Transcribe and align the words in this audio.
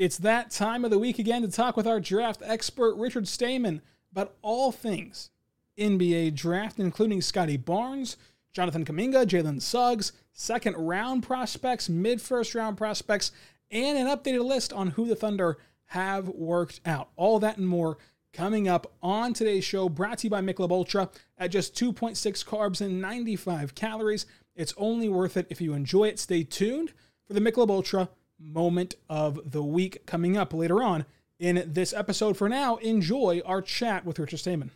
It's 0.00 0.16
that 0.16 0.50
time 0.50 0.86
of 0.86 0.90
the 0.90 0.98
week 0.98 1.18
again 1.18 1.42
to 1.42 1.48
talk 1.48 1.76
with 1.76 1.86
our 1.86 2.00
draft 2.00 2.40
expert, 2.42 2.94
Richard 2.94 3.28
Stayman, 3.28 3.82
about 4.10 4.34
all 4.40 4.72
things 4.72 5.28
NBA 5.76 6.34
draft, 6.34 6.78
including 6.78 7.20
Scottie 7.20 7.58
Barnes 7.58 8.16
Jonathan 8.54 8.86
Kuminga, 8.86 9.26
Jalen 9.26 9.60
Suggs, 9.60 10.12
second 10.32 10.74
round 10.76 11.22
prospects, 11.22 11.90
mid 11.90 12.22
first 12.22 12.54
round 12.54 12.78
prospects, 12.78 13.30
and 13.70 13.98
an 13.98 14.06
updated 14.06 14.42
list 14.42 14.72
on 14.72 14.88
who 14.88 15.06
the 15.06 15.14
Thunder 15.14 15.58
have 15.88 16.28
worked 16.30 16.80
out. 16.86 17.10
All 17.16 17.38
that 17.38 17.58
and 17.58 17.68
more 17.68 17.98
coming 18.32 18.68
up 18.68 18.90
on 19.02 19.34
today's 19.34 19.64
show, 19.64 19.90
brought 19.90 20.16
to 20.20 20.28
you 20.28 20.30
by 20.30 20.40
Michelob 20.40 20.70
Ultra 20.70 21.10
at 21.36 21.50
just 21.50 21.74
2.6 21.74 22.42
carbs 22.46 22.80
and 22.80 23.02
95 23.02 23.74
calories. 23.74 24.24
It's 24.56 24.72
only 24.78 25.10
worth 25.10 25.36
it 25.36 25.46
if 25.50 25.60
you 25.60 25.74
enjoy 25.74 26.04
it. 26.04 26.18
Stay 26.18 26.42
tuned 26.42 26.94
for 27.26 27.34
the 27.34 27.40
Michelob 27.40 27.68
Ultra 27.68 28.08
moment 28.40 28.94
of 29.08 29.50
the 29.50 29.62
week 29.62 30.06
coming 30.06 30.36
up 30.36 30.52
later 30.52 30.82
on 30.82 31.04
in 31.38 31.62
this 31.66 31.92
episode. 31.92 32.36
For 32.36 32.48
now, 32.48 32.76
enjoy 32.76 33.42
our 33.44 33.62
chat 33.62 34.04
with 34.04 34.18
Richard 34.18 34.38
Stayman. 34.38 34.70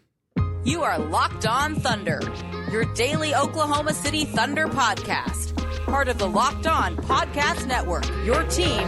You 0.65 0.83
are 0.83 0.99
Locked 0.99 1.47
On 1.47 1.75
Thunder, 1.75 2.21
your 2.71 2.87
daily 2.95 3.35
Oklahoma 3.35 3.93
City 3.93 4.25
Thunder 4.25 4.67
podcast. 4.67 5.55
Part 5.85 6.09
of 6.09 6.17
the 6.19 6.27
Locked 6.27 6.67
On 6.67 6.97
Podcast 6.97 7.67
Network, 7.67 8.09
your 8.25 8.43
team 8.45 8.81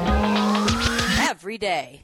every 1.20 1.58
day. 1.58 2.02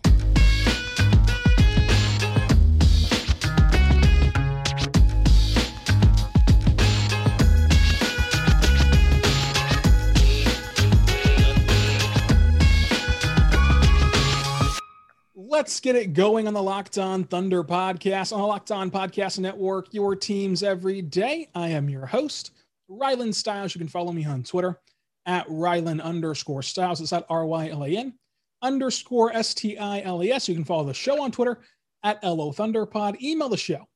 Let's 15.53 15.81
get 15.81 15.97
it 15.97 16.15
going 16.15 16.49
on 16.49 16.55
the 16.55 16.63
Locked 16.63 16.97
On 16.97 17.25
Thunder 17.25 17.63
podcast 17.63 18.33
on 18.33 18.41
the 18.41 18.47
Locked 18.47 18.71
On 18.71 18.91
Podcast 18.91 19.39
Network, 19.39 19.93
your 19.93 20.17
teams 20.17 20.63
every 20.63 21.03
day. 21.03 21.47
I 21.55 21.69
am 21.69 21.91
your 21.91 22.07
host, 22.07 22.53
Rylan 22.91 23.35
Stiles. 23.35 23.75
You 23.75 23.79
can 23.79 23.87
follow 23.87 24.13
me 24.13 24.25
on 24.25 24.45
Twitter 24.45 24.81
at 25.27 25.47
Rylan 25.49 26.03
underscore 26.03 26.63
Stiles. 26.63 27.03
It's 27.03 27.13
at 27.13 27.27
R 27.29 27.45
Y 27.45 27.69
L 27.69 27.85
A 27.85 27.89
N 27.89 28.15
underscore 28.63 29.31
S 29.35 29.53
T 29.53 29.77
I 29.77 30.01
L 30.01 30.25
E 30.25 30.33
S. 30.33 30.49
You 30.49 30.55
can 30.55 30.65
follow 30.65 30.85
the 30.85 30.95
show 30.95 31.23
on 31.23 31.31
Twitter 31.31 31.61
at 32.03 32.25
LO 32.25 32.51
Thunderpod. 32.51 33.21
Email 33.21 33.51
the 33.51 33.59
show, 33.59 33.87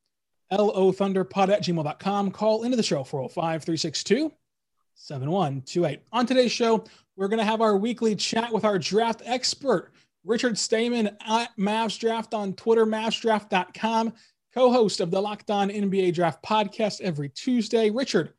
LO 0.53 0.93
Thunderpod 0.93 1.49
at 1.49 1.63
gmail.com. 1.63 2.33
Call 2.33 2.65
into 2.65 2.77
the 2.77 2.83
show 2.83 3.03
405 3.03 3.65
362 3.65 4.31
7128. 4.95 6.01
On 6.13 6.27
today's 6.27 6.53
show, 6.53 6.85
we're 7.17 7.29
going 7.29 7.39
to 7.39 7.47
have 7.47 7.63
our 7.63 7.79
weekly 7.79 8.15
chat 8.15 8.53
with 8.53 8.67
our 8.67 8.79
draft 8.79 9.23
expert. 9.25 9.93
Richard 10.27 10.59
Stayman 10.59 11.17
at 11.27 11.57
Mavs 11.57 11.99
Draft 11.99 12.35
on 12.35 12.53
Twitter, 12.55 12.85
mavsdraft.com, 12.85 14.13
co 14.53 14.73
host 14.73 15.01
of 15.01 15.11
the 15.11 15.23
Locked 15.23 15.51
On 15.51 15.71
NBA 15.71 16.15
Draft 16.15 16.43
podcast 16.43 17.01
every 17.01 17.29
Tuesday. 17.29 17.91
Richard, 17.91 18.33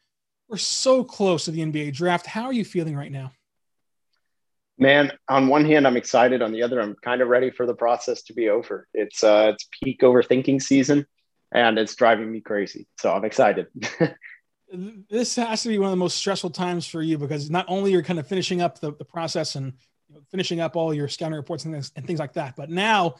we're 0.49 0.57
so 0.57 1.03
close 1.03 1.45
to 1.45 1.51
the 1.51 1.61
NBA 1.61 1.93
draft. 1.93 2.25
How 2.25 2.43
are 2.43 2.53
you 2.53 2.65
feeling 2.65 2.95
right 2.95 3.11
now? 3.11 3.31
Man, 4.77 5.11
on 5.29 5.47
one 5.47 5.65
hand, 5.65 5.87
I'm 5.87 5.97
excited. 5.97 6.41
On 6.41 6.51
the 6.51 6.61
other, 6.61 6.79
I'm 6.79 6.95
kind 7.03 7.21
of 7.21 7.29
ready 7.29 7.49
for 7.49 7.65
the 7.65 7.73
process 7.73 8.21
to 8.23 8.33
be 8.33 8.49
over. 8.49 8.87
It's 8.93 9.23
uh, 9.23 9.51
it's 9.53 9.67
peak 9.81 10.01
overthinking 10.01 10.61
season, 10.61 11.07
and 11.53 11.79
it's 11.79 11.95
driving 11.95 12.31
me 12.31 12.41
crazy. 12.41 12.85
So 12.99 13.11
I'm 13.13 13.25
excited. 13.25 13.67
this 15.09 15.37
has 15.37 15.63
to 15.63 15.69
be 15.69 15.79
one 15.79 15.87
of 15.87 15.91
the 15.91 15.97
most 15.97 16.17
stressful 16.17 16.49
times 16.51 16.85
for 16.85 17.01
you 17.01 17.17
because 17.17 17.49
not 17.49 17.65
only 17.69 17.91
you're 17.91 18.03
kind 18.03 18.19
of 18.19 18.27
finishing 18.27 18.61
up 18.61 18.79
the, 18.79 18.93
the 18.93 19.05
process 19.05 19.55
and 19.55 19.73
finishing 20.31 20.59
up 20.59 20.75
all 20.75 20.93
your 20.93 21.07
scouting 21.07 21.35
reports 21.35 21.65
and 21.65 21.73
things, 21.73 21.91
and 21.95 22.05
things 22.05 22.19
like 22.19 22.33
that. 22.33 22.55
But 22.55 22.69
now, 22.69 23.15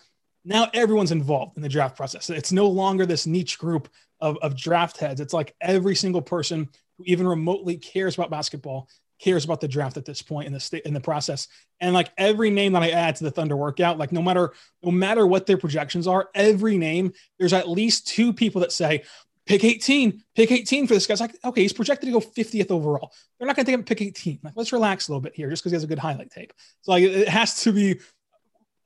now 0.45 0.69
everyone's 0.73 1.11
involved 1.11 1.57
in 1.57 1.63
the 1.63 1.69
draft 1.69 1.95
process. 1.95 2.29
It's 2.29 2.51
no 2.51 2.67
longer 2.67 3.05
this 3.05 3.27
niche 3.27 3.57
group 3.57 3.89
of, 4.19 4.37
of 4.41 4.55
draft 4.55 4.97
heads. 4.97 5.21
It's 5.21 5.33
like 5.33 5.55
every 5.61 5.95
single 5.95 6.21
person 6.21 6.69
who 6.97 7.03
even 7.05 7.27
remotely 7.27 7.77
cares 7.77 8.15
about 8.15 8.29
basketball 8.29 8.87
cares 9.19 9.45
about 9.45 9.61
the 9.61 9.67
draft 9.67 9.97
at 9.97 10.05
this 10.05 10.21
point 10.21 10.47
in 10.47 10.53
the 10.53 10.59
state 10.59 10.83
in 10.85 10.93
the 10.93 10.99
process. 10.99 11.47
And 11.79 11.93
like 11.93 12.11
every 12.17 12.49
name 12.49 12.73
that 12.73 12.83
I 12.83 12.91
add 12.91 13.15
to 13.17 13.23
the 13.23 13.31
Thunder 13.31 13.57
workout, 13.57 13.97
like 13.97 14.11
no 14.11 14.21
matter 14.21 14.53
no 14.83 14.91
matter 14.91 15.25
what 15.25 15.45
their 15.45 15.57
projections 15.57 16.07
are, 16.07 16.29
every 16.35 16.77
name 16.77 17.13
there's 17.39 17.53
at 17.53 17.69
least 17.69 18.07
two 18.07 18.33
people 18.33 18.61
that 18.61 18.71
say, 18.71 19.03
pick 19.47 19.63
18, 19.63 20.23
pick 20.35 20.51
18 20.51 20.87
for 20.87 20.93
this 20.93 21.07
guy. 21.07 21.13
It's 21.13 21.21
like, 21.21 21.35
okay, 21.43 21.61
he's 21.61 21.73
projected 21.73 22.07
to 22.07 22.11
go 22.13 22.19
50th 22.19 22.69
overall. 22.69 23.13
They're 23.37 23.47
not 23.47 23.55
going 23.55 23.65
to 23.65 23.71
take 23.71 23.79
him 23.79 23.83
pick 23.83 24.01
18. 24.01 24.39
Like, 24.43 24.53
let's 24.55 24.73
relax 24.73 25.07
a 25.07 25.11
little 25.11 25.21
bit 25.21 25.35
here 25.35 25.49
just 25.49 25.63
because 25.63 25.71
he 25.71 25.75
has 25.75 25.83
a 25.83 25.87
good 25.87 25.99
highlight 25.99 26.31
tape. 26.31 26.53
So 26.81 26.91
like, 26.91 27.03
it 27.03 27.29
has 27.29 27.61
to 27.63 27.71
be 27.71 27.99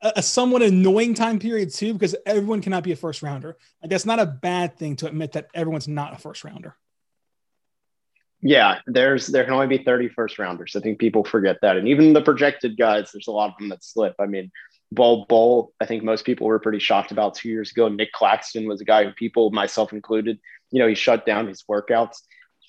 a, 0.01 0.13
a, 0.17 0.23
somewhat 0.23 0.61
annoying 0.61 1.13
time 1.13 1.39
period 1.39 1.73
too, 1.73 1.93
because 1.93 2.15
everyone 2.25 2.61
cannot 2.61 2.83
be 2.83 2.91
a 2.91 2.95
first 2.95 3.21
rounder. 3.21 3.57
Like, 3.81 3.89
that's 3.89 4.05
not 4.05 4.19
a 4.19 4.25
bad 4.25 4.77
thing 4.77 4.95
to 4.97 5.07
admit 5.07 5.33
that 5.33 5.47
everyone's 5.53 5.87
not 5.87 6.13
a 6.13 6.17
first 6.17 6.43
rounder. 6.43 6.75
Yeah, 8.43 8.79
there's 8.87 9.27
there 9.27 9.43
can 9.43 9.53
only 9.53 9.67
be 9.67 9.83
30 9.83 10.09
first 10.09 10.39
rounders. 10.39 10.75
I 10.75 10.79
think 10.79 10.97
people 10.97 11.23
forget 11.23 11.57
that. 11.61 11.77
And 11.77 11.87
even 11.87 12.11
the 12.11 12.21
projected 12.21 12.75
guys, 12.75 13.11
there's 13.11 13.27
a 13.27 13.31
lot 13.31 13.51
of 13.51 13.57
them 13.59 13.69
that 13.69 13.83
slip. 13.83 14.15
I 14.19 14.25
mean, 14.25 14.51
Bol 14.91 15.25
Bol, 15.27 15.73
I 15.79 15.85
think 15.85 16.03
most 16.03 16.25
people 16.25 16.47
were 16.47 16.59
pretty 16.59 16.79
shocked 16.79 17.11
about 17.11 17.35
two 17.35 17.49
years 17.49 17.71
ago. 17.71 17.87
Nic 17.87 18.11
Claxton 18.11 18.67
was 18.67 18.81
a 18.81 18.85
guy 18.85 19.05
who 19.05 19.11
people, 19.11 19.49
myself 19.51 19.93
included, 19.93 20.39
you 20.71 20.79
know, 20.79 20.87
he 20.87 20.95
shut 20.95 21.25
down 21.25 21.47
his 21.47 21.63
workouts 21.63 22.17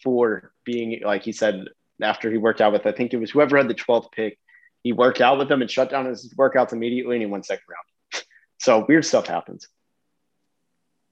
for 0.02 0.52
being, 0.64 1.00
like 1.04 1.22
he 1.22 1.32
said, 1.32 1.66
after 2.00 2.30
he 2.30 2.38
worked 2.38 2.60
out 2.60 2.72
with, 2.72 2.86
I 2.86 2.92
think 2.92 3.12
it 3.12 3.18
was 3.18 3.30
whoever 3.30 3.56
had 3.56 3.68
the 3.68 3.74
12th 3.74 4.12
pick, 4.12 4.38
he 4.82 4.92
worked 4.92 5.20
out 5.20 5.38
with 5.38 5.48
them 5.48 5.62
and 5.62 5.70
shut 5.70 5.90
down 5.90 6.06
his 6.06 6.32
workouts 6.34 6.72
immediately 6.72 7.16
and 7.16 7.22
he 7.22 7.26
went 7.26 7.46
second 7.46 7.64
round. 7.68 8.24
so 8.58 8.84
weird 8.88 9.04
stuff 9.04 9.26
happens. 9.26 9.68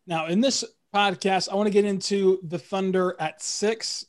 Now, 0.06 0.27
in 0.27 0.41
this 0.41 0.65
podcast, 0.94 1.48
I 1.50 1.54
want 1.54 1.69
to 1.69 1.72
get 1.72 1.84
into 1.84 2.41
the 2.42 2.59
Thunder 2.59 3.15
at 3.21 3.42
six. 3.42 4.04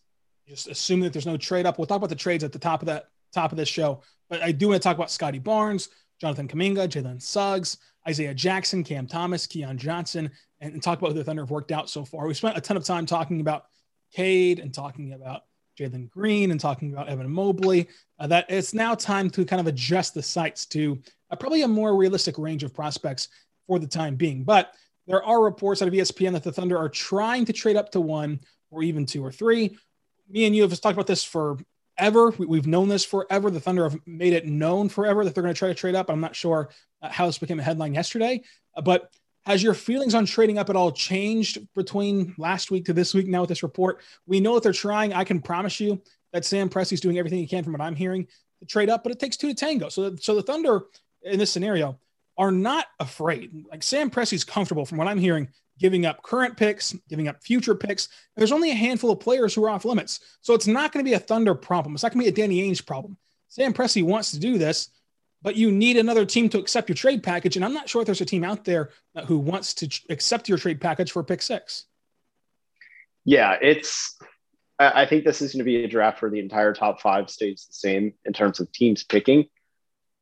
Just 0.47 0.67
assuming 0.67 1.03
that 1.03 1.13
there's 1.13 1.27
no 1.27 1.37
trade 1.37 1.65
up. 1.65 1.77
We'll 1.77 1.85
talk 1.85 1.97
about 1.97 2.09
the 2.09 2.15
trades 2.15 2.43
at 2.43 2.51
the 2.51 2.59
top 2.59 2.81
of 2.81 2.87
that 2.87 3.05
top 3.33 3.51
of 3.51 3.57
this 3.57 3.69
show. 3.69 4.01
But 4.29 4.41
I 4.41 4.51
do 4.51 4.69
want 4.69 4.81
to 4.81 4.83
talk 4.83 4.97
about 4.97 5.11
Scottie 5.11 5.39
Barnes, 5.39 5.89
Jonathan 6.21 6.47
Kuminga, 6.47 6.87
Jalen 6.87 7.19
Suggs, 7.19 7.79
Isaiah 8.07 8.33
Jackson, 8.35 8.83
Cam 8.83 9.07
Thomas, 9.07 9.47
Keon 9.47 9.75
Johnson, 9.75 10.29
and, 10.59 10.73
and, 10.73 10.83
talk 10.83 10.99
about 10.99 11.13
who 11.13 11.17
the 11.17 11.23
Thunder 11.23 11.41
have 11.41 11.49
worked 11.49 11.71
out 11.71 11.89
so 11.89 12.05
far. 12.05 12.27
We 12.27 12.35
spent 12.35 12.55
a 12.55 12.61
ton 12.61 12.77
of 12.77 12.83
time 12.83 13.07
talking 13.07 13.41
about 13.41 13.65
Cade 14.13 14.59
and 14.59 14.71
talking 14.71 15.13
about 15.13 15.41
Jalen 15.79 16.11
Green 16.11 16.51
and 16.51 16.59
talking 16.59 16.93
about 16.93 17.09
Evan 17.09 17.27
Mobley. 17.27 17.87
Uh, 18.19 18.27
that 18.27 18.45
it's 18.49 18.75
now 18.75 18.93
time 18.93 19.31
to 19.31 19.43
kind 19.43 19.59
of 19.59 19.65
adjust 19.65 20.13
the 20.13 20.21
sights 20.21 20.67
to 20.67 21.01
uh, 21.31 21.35
probably 21.35 21.63
a 21.63 21.67
more 21.67 21.95
realistic 21.95 22.37
range 22.37 22.63
of 22.63 22.71
prospects 22.71 23.29
for 23.65 23.79
the 23.79 23.87
time 23.87 24.15
being. 24.15 24.43
But 24.43 24.75
there 25.07 25.23
are 25.23 25.43
reports 25.43 25.81
out 25.81 25.87
of 25.87 25.93
ESPN 25.95 26.33
that 26.33 26.43
the 26.43 26.51
Thunder 26.51 26.77
are 26.77 26.89
trying 26.89 27.45
to 27.45 27.53
trade 27.53 27.77
up 27.77 27.91
to 27.93 28.01
one 28.01 28.41
or 28.69 28.83
even 28.83 29.07
two 29.07 29.25
or 29.25 29.31
three. 29.31 29.75
Me 30.29 30.45
and 30.45 30.55
you 30.55 30.61
have 30.61 30.79
talked 30.79 30.93
about 30.93 31.07
this 31.07 31.23
for 31.23 31.57
ever. 32.01 32.31
We've 32.31 32.67
known 32.67 32.89
this 32.89 33.05
forever. 33.05 33.49
The 33.49 33.61
Thunder 33.61 33.83
have 33.83 33.97
made 34.05 34.33
it 34.33 34.45
known 34.45 34.89
forever 34.89 35.23
that 35.23 35.33
they're 35.33 35.43
going 35.43 35.53
to 35.53 35.57
try 35.57 35.69
to 35.69 35.73
trade 35.73 35.95
up. 35.95 36.09
I'm 36.09 36.19
not 36.19 36.35
sure 36.35 36.69
uh, 37.01 37.09
how 37.09 37.27
this 37.27 37.37
became 37.37 37.59
a 37.59 37.63
headline 37.63 37.93
yesterday, 37.93 38.41
uh, 38.75 38.81
but 38.81 39.09
has 39.45 39.63
your 39.63 39.73
feelings 39.73 40.13
on 40.13 40.25
trading 40.25 40.57
up 40.57 40.69
at 40.69 40.75
all 40.75 40.91
changed 40.91 41.59
between 41.73 42.35
last 42.37 42.71
week 42.71 42.85
to 42.85 42.93
this 42.93 43.13
week 43.13 43.27
now 43.27 43.41
with 43.41 43.49
this 43.49 43.63
report? 43.63 44.01
We 44.25 44.39
know 44.39 44.55
that 44.55 44.63
they're 44.63 44.73
trying. 44.73 45.13
I 45.13 45.23
can 45.23 45.41
promise 45.41 45.79
you 45.79 46.01
that 46.33 46.43
Sam 46.45 46.69
Presti's 46.69 47.01
doing 47.01 47.17
everything 47.17 47.39
he 47.39 47.47
can 47.47 47.63
from 47.63 47.73
what 47.73 47.81
I'm 47.81 47.95
hearing 47.95 48.27
to 48.59 48.65
trade 48.65 48.89
up, 48.89 49.03
but 49.03 49.11
it 49.11 49.19
takes 49.19 49.37
two 49.37 49.47
to 49.47 49.53
tango. 49.53 49.89
So, 49.89 50.15
so 50.17 50.35
the 50.35 50.43
Thunder 50.43 50.81
in 51.23 51.39
this 51.39 51.51
scenario 51.51 51.99
are 52.37 52.51
not 52.51 52.87
afraid. 52.99 53.65
Like 53.69 53.83
Sam 53.83 54.09
Presti's 54.09 54.43
comfortable 54.43 54.85
from 54.85 54.97
what 54.97 55.07
I'm 55.07 55.19
hearing 55.19 55.49
giving 55.81 56.05
up 56.05 56.21
current 56.21 56.55
picks, 56.55 56.93
giving 57.09 57.27
up 57.27 57.43
future 57.43 57.73
picks. 57.73 58.07
There's 58.37 58.51
only 58.51 58.69
a 58.69 58.75
handful 58.75 59.11
of 59.11 59.19
players 59.19 59.53
who 59.55 59.65
are 59.65 59.69
off 59.69 59.83
limits. 59.83 60.19
So 60.41 60.53
it's 60.53 60.67
not 60.67 60.93
going 60.93 61.03
to 61.03 61.09
be 61.09 61.15
a 61.15 61.19
Thunder 61.19 61.55
problem. 61.55 61.95
It's 61.95 62.03
not 62.03 62.13
going 62.13 62.23
to 62.23 62.31
be 62.31 62.41
a 62.41 62.45
Danny 62.45 62.69
Ainge 62.69 62.85
problem. 62.85 63.17
Sam 63.47 63.73
Presti 63.73 64.03
wants 64.03 64.31
to 64.31 64.39
do 64.39 64.57
this, 64.59 64.89
but 65.41 65.55
you 65.55 65.71
need 65.71 65.97
another 65.97 66.23
team 66.23 66.47
to 66.49 66.59
accept 66.59 66.87
your 66.87 66.95
trade 66.95 67.23
package. 67.23 67.55
And 67.55 67.65
I'm 67.65 67.73
not 67.73 67.89
sure 67.89 68.01
if 68.01 68.05
there's 68.05 68.21
a 68.21 68.25
team 68.25 68.43
out 68.43 68.63
there 68.63 68.91
who 69.25 69.39
wants 69.39 69.73
to 69.75 69.89
accept 70.09 70.47
your 70.47 70.59
trade 70.59 70.79
package 70.79 71.11
for 71.11 71.23
pick 71.23 71.41
six. 71.41 71.85
Yeah, 73.25 73.57
it's. 73.61 74.17
I 74.79 75.05
think 75.05 75.25
this 75.25 75.43
is 75.43 75.51
going 75.51 75.59
to 75.59 75.63
be 75.63 75.83
a 75.83 75.87
draft 75.87 76.23
where 76.23 76.31
the 76.31 76.39
entire 76.39 76.73
top 76.73 77.01
five 77.01 77.29
stays 77.29 77.65
the 77.67 77.73
same 77.73 78.13
in 78.25 78.33
terms 78.33 78.59
of 78.59 78.71
teams 78.71 79.03
picking. 79.03 79.45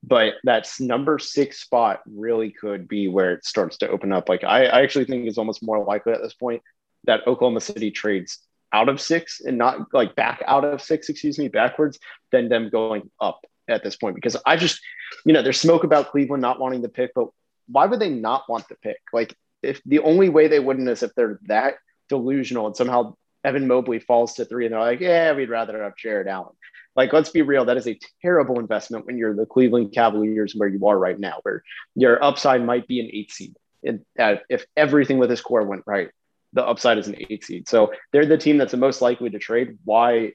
But 0.01 0.35
that's 0.43 0.79
number 0.79 1.19
six 1.19 1.59
spot 1.59 2.01
really 2.05 2.51
could 2.51 2.87
be 2.87 3.07
where 3.07 3.33
it 3.33 3.45
starts 3.45 3.77
to 3.77 3.89
open 3.89 4.13
up. 4.13 4.29
Like 4.29 4.43
I, 4.43 4.65
I 4.65 4.81
actually 4.81 5.05
think 5.05 5.27
it's 5.27 5.37
almost 5.37 5.63
more 5.63 5.83
likely 5.83 6.13
at 6.13 6.21
this 6.21 6.33
point 6.33 6.61
that 7.05 7.27
Oklahoma 7.27 7.59
City 7.59 7.91
trades 7.91 8.39
out 8.71 8.89
of 8.89 9.01
six 9.01 9.41
and 9.41 9.57
not 9.57 9.93
like 9.93 10.15
back 10.15 10.41
out 10.47 10.63
of 10.63 10.81
six, 10.81 11.09
excuse 11.09 11.37
me, 11.37 11.47
backwards 11.47 11.99
than 12.31 12.49
them 12.49 12.69
going 12.69 13.09
up 13.19 13.45
at 13.67 13.83
this 13.83 13.95
point. 13.95 14.15
Because 14.15 14.37
I 14.45 14.55
just, 14.55 14.79
you 15.25 15.33
know, 15.33 15.41
there's 15.41 15.59
smoke 15.59 15.83
about 15.83 16.11
Cleveland 16.11 16.41
not 16.41 16.59
wanting 16.59 16.81
the 16.81 16.89
pick, 16.89 17.11
but 17.13 17.27
why 17.67 17.85
would 17.85 17.99
they 17.99 18.09
not 18.09 18.47
want 18.47 18.67
the 18.69 18.75
pick? 18.75 18.99
Like 19.11 19.35
if 19.61 19.81
the 19.85 19.99
only 19.99 20.29
way 20.29 20.47
they 20.47 20.59
wouldn't 20.59 20.87
is 20.89 21.03
if 21.03 21.13
they're 21.15 21.39
that 21.47 21.75
delusional 22.07 22.67
and 22.67 22.75
somehow 22.75 23.15
Evan 23.43 23.67
Mobley 23.67 23.99
falls 23.99 24.33
to 24.35 24.45
three 24.45 24.65
and 24.65 24.73
they're 24.73 24.81
like, 24.81 24.99
yeah, 24.99 25.33
we'd 25.33 25.49
rather 25.49 25.81
have 25.83 25.95
Jarrett 25.95 26.27
Allen. 26.27 26.55
Like, 26.99 27.13
let's 27.13 27.29
be 27.29 27.43
real, 27.43 27.63
that 27.63 27.77
is 27.77 27.87
a 27.87 27.97
terrible 28.21 28.59
investment 28.59 29.05
when 29.05 29.17
you're 29.17 29.33
the 29.33 29.45
Cleveland 29.45 29.93
Cavaliers 29.93 30.53
where 30.53 30.67
you 30.67 30.85
are 30.85 30.99
right 30.99 31.17
now, 31.17 31.39
where 31.43 31.63
your 31.95 32.21
upside 32.21 32.61
might 32.61 32.89
be 32.89 32.99
an 32.99 33.09
eight 33.13 33.31
seed. 33.31 33.55
And 33.85 34.03
uh, 34.19 34.35
if 34.49 34.65
everything 34.75 35.17
with 35.17 35.29
this 35.29 35.39
core 35.39 35.63
went 35.63 35.83
right, 35.85 36.09
the 36.51 36.61
upside 36.61 36.97
is 36.97 37.07
an 37.07 37.15
eight 37.17 37.45
seed. 37.45 37.69
So 37.69 37.93
they're 38.11 38.25
the 38.25 38.37
team 38.37 38.57
that's 38.57 38.71
the 38.71 38.77
most 38.77 39.01
likely 39.01 39.29
to 39.29 39.39
trade. 39.39 39.77
Why? 39.85 40.33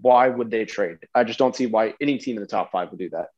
Why 0.00 0.30
would 0.30 0.50
they 0.50 0.64
trade? 0.64 0.98
I 1.14 1.22
just 1.22 1.38
don't 1.38 1.54
see 1.54 1.66
why 1.66 1.94
any 2.00 2.18
team 2.18 2.34
in 2.38 2.42
the 2.42 2.48
top 2.48 2.72
five 2.72 2.90
would 2.90 2.98
do 2.98 3.10
that. 3.10 3.28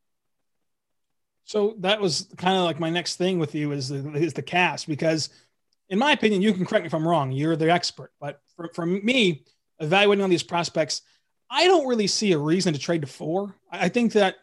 So 1.44 1.75
that 1.81 2.00
was 2.00 2.27
kind 2.38 2.56
of 2.56 2.65
like 2.65 2.81
my 2.81 2.88
next 2.88 3.17
thing 3.17 3.38
with 3.38 3.55
you 3.55 3.73
is 3.73 3.91
the, 3.91 4.15
is 4.15 4.32
the 4.32 4.41
cast 4.41 4.88
because, 4.88 5.29
in 5.91 5.99
my 5.99 6.12
opinion, 6.12 6.41
you 6.41 6.55
can 6.55 6.65
correct 6.65 6.85
me 6.85 6.87
if 6.87 6.94
I'm 6.94 7.06
wrong. 7.06 7.32
You're 7.32 7.55
the 7.55 7.70
expert, 7.70 8.12
but 8.19 8.41
for, 8.56 8.70
for 8.73 8.87
me, 8.87 9.44
evaluating 9.79 10.25
on 10.25 10.31
these 10.31 10.43
prospects, 10.43 11.03
I 11.50 11.67
don't 11.67 11.87
really 11.87 12.06
see 12.06 12.32
a 12.32 12.38
reason 12.38 12.73
to 12.73 12.79
trade 12.79 13.02
to 13.02 13.06
four. 13.06 13.55
I 13.70 13.88
think 13.88 14.12
that 14.12 14.37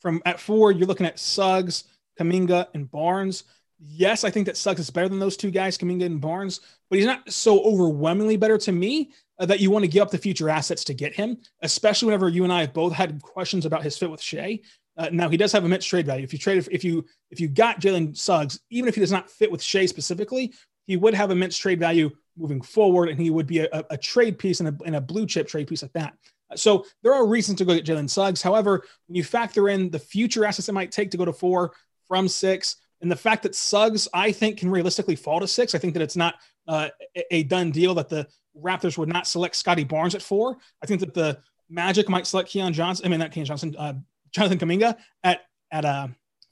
from 0.00 0.22
at 0.24 0.40
four, 0.40 0.72
you're 0.72 0.86
looking 0.86 1.06
at 1.06 1.18
Suggs, 1.18 1.84
Kuminga, 2.18 2.68
and 2.74 2.90
Barnes. 2.90 3.44
Yes, 3.78 4.24
I 4.24 4.30
think 4.30 4.46
that 4.46 4.56
Suggs 4.56 4.80
is 4.80 4.90
better 4.90 5.08
than 5.08 5.18
those 5.18 5.36
two 5.36 5.50
guys, 5.50 5.78
Kuminga 5.78 6.04
and 6.04 6.20
Barnes, 6.20 6.60
but 6.88 6.98
he's 6.98 7.06
not 7.06 7.30
so 7.30 7.62
overwhelmingly 7.62 8.36
better 8.36 8.58
to 8.58 8.72
me 8.72 9.12
uh, 9.38 9.46
that 9.46 9.60
you 9.60 9.70
want 9.70 9.84
to 9.84 9.90
give 9.90 10.02
up 10.02 10.10
the 10.10 10.18
future 10.18 10.50
assets 10.50 10.84
to 10.84 10.94
get 10.94 11.14
him, 11.14 11.38
especially 11.62 12.06
whenever 12.06 12.28
you 12.28 12.44
and 12.44 12.52
I 12.52 12.60
have 12.60 12.74
both 12.74 12.92
had 12.92 13.20
questions 13.22 13.64
about 13.64 13.82
his 13.82 13.96
fit 13.96 14.10
with 14.10 14.20
Shai. 14.20 14.60
Uh, 14.96 15.08
now 15.12 15.30
he 15.30 15.38
does 15.38 15.52
have 15.52 15.64
immense 15.64 15.86
trade 15.86 16.04
value. 16.04 16.24
If 16.24 16.32
you 16.32 16.38
trade, 16.38 16.66
if 16.70 16.84
you 16.84 17.06
if 17.30 17.40
you 17.40 17.48
got 17.48 17.80
Jalen 17.80 18.16
Suggs, 18.16 18.60
even 18.68 18.88
if 18.88 18.94
he 18.94 19.00
does 19.00 19.12
not 19.12 19.30
fit 19.30 19.50
with 19.50 19.62
Shai 19.62 19.86
specifically, 19.86 20.52
he 20.86 20.96
would 20.96 21.14
have 21.14 21.30
immense 21.30 21.56
trade 21.56 21.80
value 21.80 22.10
moving 22.40 22.60
forward, 22.60 23.08
and 23.08 23.20
he 23.20 23.30
would 23.30 23.46
be 23.46 23.60
a, 23.60 23.84
a 23.90 23.96
trade 23.96 24.38
piece 24.38 24.60
and 24.60 24.68
a, 24.70 24.84
and 24.84 24.96
a 24.96 25.00
blue 25.00 25.26
chip 25.26 25.46
trade 25.46 25.68
piece 25.68 25.82
at 25.82 25.92
that. 25.92 26.14
So 26.56 26.84
there 27.02 27.14
are 27.14 27.26
reasons 27.26 27.58
to 27.58 27.64
go 27.64 27.74
get 27.74 27.86
Jalen 27.86 28.10
Suggs. 28.10 28.42
However, 28.42 28.82
when 29.06 29.16
you 29.16 29.22
factor 29.22 29.68
in 29.68 29.90
the 29.90 29.98
future 29.98 30.44
assets 30.44 30.68
it 30.68 30.72
might 30.72 30.90
take 30.90 31.10
to 31.12 31.16
go 31.16 31.24
to 31.24 31.32
four 31.32 31.72
from 32.08 32.26
six, 32.26 32.76
and 33.00 33.10
the 33.10 33.16
fact 33.16 33.44
that 33.44 33.54
Suggs, 33.54 34.08
I 34.12 34.32
think, 34.32 34.58
can 34.58 34.70
realistically 34.70 35.16
fall 35.16 35.40
to 35.40 35.48
six, 35.48 35.74
I 35.74 35.78
think 35.78 35.94
that 35.94 36.02
it's 36.02 36.16
not 36.16 36.34
uh, 36.66 36.88
a 37.30 37.44
done 37.44 37.70
deal 37.70 37.94
that 37.94 38.08
the 38.08 38.26
Raptors 38.60 38.98
would 38.98 39.08
not 39.08 39.26
select 39.26 39.54
Scottie 39.56 39.84
Barnes 39.84 40.14
at 40.14 40.22
four. 40.22 40.56
I 40.82 40.86
think 40.86 41.00
that 41.00 41.14
the 41.14 41.38
Magic 41.68 42.08
might 42.08 42.26
select 42.26 42.48
Keon 42.48 42.72
Johnson. 42.72 43.06
I 43.06 43.08
mean, 43.08 43.20
not 43.20 43.30
Keon 43.30 43.46
Johnson, 43.46 43.76
uh, 43.78 43.94
Jonathan 44.32 44.58
Kuminga 44.58 44.96
at 45.22 45.42
at 45.70 45.84
uh, 45.84 46.08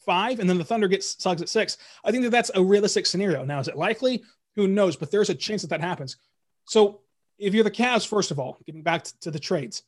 five, 0.06 0.38
and 0.38 0.48
then 0.48 0.58
the 0.58 0.64
Thunder 0.64 0.86
gets 0.86 1.20
Suggs 1.20 1.42
at 1.42 1.48
six. 1.48 1.76
I 2.04 2.12
think 2.12 2.22
that 2.22 2.30
that's 2.30 2.52
a 2.54 2.62
realistic 2.62 3.04
scenario. 3.04 3.44
Now, 3.44 3.58
is 3.58 3.68
it 3.68 3.76
likely? 3.76 4.22
Who 4.58 4.66
knows? 4.66 4.96
But 4.96 5.12
there's 5.12 5.30
a 5.30 5.36
chance 5.36 5.62
that 5.62 5.68
that 5.68 5.80
happens. 5.80 6.16
So 6.64 7.02
if 7.38 7.54
you're 7.54 7.62
the 7.62 7.70
Cavs, 7.70 8.04
first 8.04 8.32
of 8.32 8.40
all, 8.40 8.58
getting 8.66 8.82
back 8.82 9.04
to 9.20 9.30
the 9.30 9.38
trades, 9.38 9.84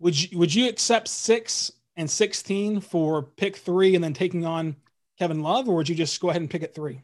would 0.00 0.22
you 0.22 0.38
would 0.38 0.54
you 0.54 0.68
accept 0.68 1.08
six 1.08 1.72
and 1.96 2.08
sixteen 2.08 2.82
for 2.82 3.22
pick 3.22 3.56
three 3.56 3.94
and 3.94 4.04
then 4.04 4.12
taking 4.12 4.44
on 4.44 4.76
Kevin 5.18 5.42
Love, 5.42 5.66
or 5.66 5.76
would 5.76 5.88
you 5.88 5.94
just 5.94 6.20
go 6.20 6.28
ahead 6.28 6.42
and 6.42 6.50
pick 6.50 6.62
at 6.62 6.74
three? 6.74 7.00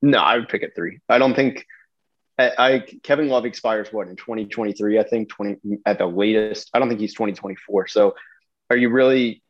No, 0.00 0.18
I 0.18 0.36
would 0.38 0.48
pick 0.48 0.62
at 0.62 0.76
three. 0.76 1.00
I 1.08 1.18
don't 1.18 1.34
think 1.34 1.66
I, 2.38 2.52
I 2.56 2.78
Kevin 3.02 3.26
Love 3.26 3.44
expires 3.44 3.88
what 3.92 4.06
in 4.06 4.14
2023. 4.14 5.00
I 5.00 5.02
think 5.02 5.28
20 5.30 5.78
at 5.84 5.98
the 5.98 6.06
latest. 6.06 6.70
I 6.72 6.78
don't 6.78 6.86
think 6.86 7.00
he's 7.00 7.14
2024. 7.14 7.88
So, 7.88 8.14
are 8.70 8.76
you 8.76 8.88
really? 8.88 9.42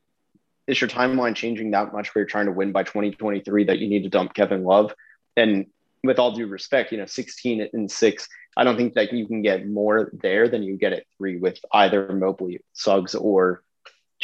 Is 0.66 0.80
your 0.80 0.88
timeline 0.88 1.34
changing 1.34 1.72
that 1.72 1.92
much 1.92 2.14
where 2.14 2.22
you're 2.22 2.28
trying 2.28 2.46
to 2.46 2.52
win 2.52 2.72
by 2.72 2.84
2023 2.84 3.64
that 3.64 3.80
you 3.80 3.88
need 3.88 4.04
to 4.04 4.08
dump 4.08 4.32
Kevin 4.32 4.64
Love? 4.64 4.94
And 5.36 5.66
with 6.08 6.18
all 6.18 6.32
due 6.32 6.46
respect, 6.46 6.90
you 6.90 6.96
know, 6.96 7.04
16 7.04 7.68
and 7.74 7.90
six, 7.90 8.26
I 8.56 8.64
don't 8.64 8.78
think 8.78 8.94
that 8.94 9.12
you 9.12 9.26
can 9.26 9.42
get 9.42 9.68
more 9.68 10.10
there 10.14 10.48
than 10.48 10.62
you 10.62 10.78
get 10.78 10.94
at 10.94 11.04
three 11.18 11.36
with 11.36 11.58
either 11.70 12.10
Mobley, 12.14 12.60
Suggs, 12.72 13.14
or 13.14 13.62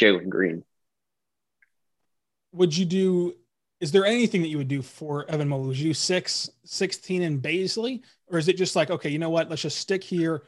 Jalen 0.01 0.27
Green. 0.27 0.63
Would 2.53 2.75
you 2.75 2.85
do, 2.85 3.35
is 3.79 3.91
there 3.91 4.03
anything 4.03 4.41
that 4.41 4.47
you 4.47 4.57
would 4.57 4.67
do 4.67 4.81
for 4.81 5.29
Evan 5.29 5.47
Mobley? 5.47 5.67
Would 5.67 5.77
you 5.77 5.89
do 5.89 5.93
six, 5.93 6.49
16 6.63 7.21
and 7.21 7.39
Bazley? 7.39 8.01
Or 8.27 8.39
is 8.39 8.47
it 8.47 8.57
just 8.57 8.75
like, 8.75 8.89
okay, 8.89 9.09
you 9.09 9.19
know 9.19 9.29
what, 9.29 9.51
let's 9.51 9.61
just 9.61 9.77
stick 9.77 10.03
here 10.03 10.41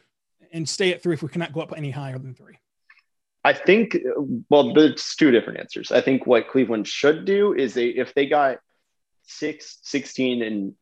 and 0.51 0.67
stay 0.67 0.91
at 0.91 1.03
three 1.03 1.13
if 1.13 1.21
we 1.21 1.29
cannot 1.29 1.53
go 1.53 1.61
up 1.61 1.71
any 1.77 1.91
higher 1.91 2.17
than 2.17 2.33
three? 2.33 2.57
I 3.43 3.53
think, 3.53 3.95
well, 4.49 4.73
there's 4.73 5.15
two 5.15 5.29
different 5.29 5.59
answers. 5.59 5.91
I 5.91 6.01
think 6.01 6.25
what 6.25 6.49
Cleveland 6.49 6.87
should 6.87 7.25
do 7.25 7.53
is 7.53 7.75
they, 7.75 7.89
if 7.89 8.15
they 8.15 8.25
got 8.25 8.57
six, 9.21 9.77
16, 9.83 10.41
and 10.41 10.73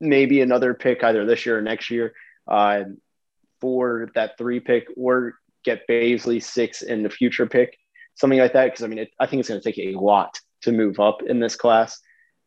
maybe 0.00 0.40
another 0.40 0.74
pick 0.74 1.04
either 1.04 1.26
this 1.26 1.44
year 1.44 1.58
or 1.58 1.62
next 1.62 1.90
year 1.90 2.14
uh, 2.48 2.82
for 3.60 4.08
that 4.14 4.38
three 4.38 4.60
pick 4.60 4.86
or 4.96 5.34
get 5.64 5.86
Bazley 5.88 6.42
six 6.42 6.82
in 6.82 7.02
the 7.02 7.10
future 7.10 7.46
pick, 7.46 7.78
something 8.14 8.38
like 8.38 8.54
that. 8.54 8.66
Because 8.66 8.82
I 8.82 8.86
mean, 8.86 9.00
it, 9.00 9.10
I 9.18 9.26
think 9.26 9.40
it's 9.40 9.48
going 9.48 9.60
to 9.60 9.64
take 9.72 9.78
a 9.78 9.98
lot 9.98 10.40
to 10.62 10.72
move 10.72 11.00
up 11.00 11.22
in 11.22 11.40
this 11.40 11.56
class. 11.56 12.00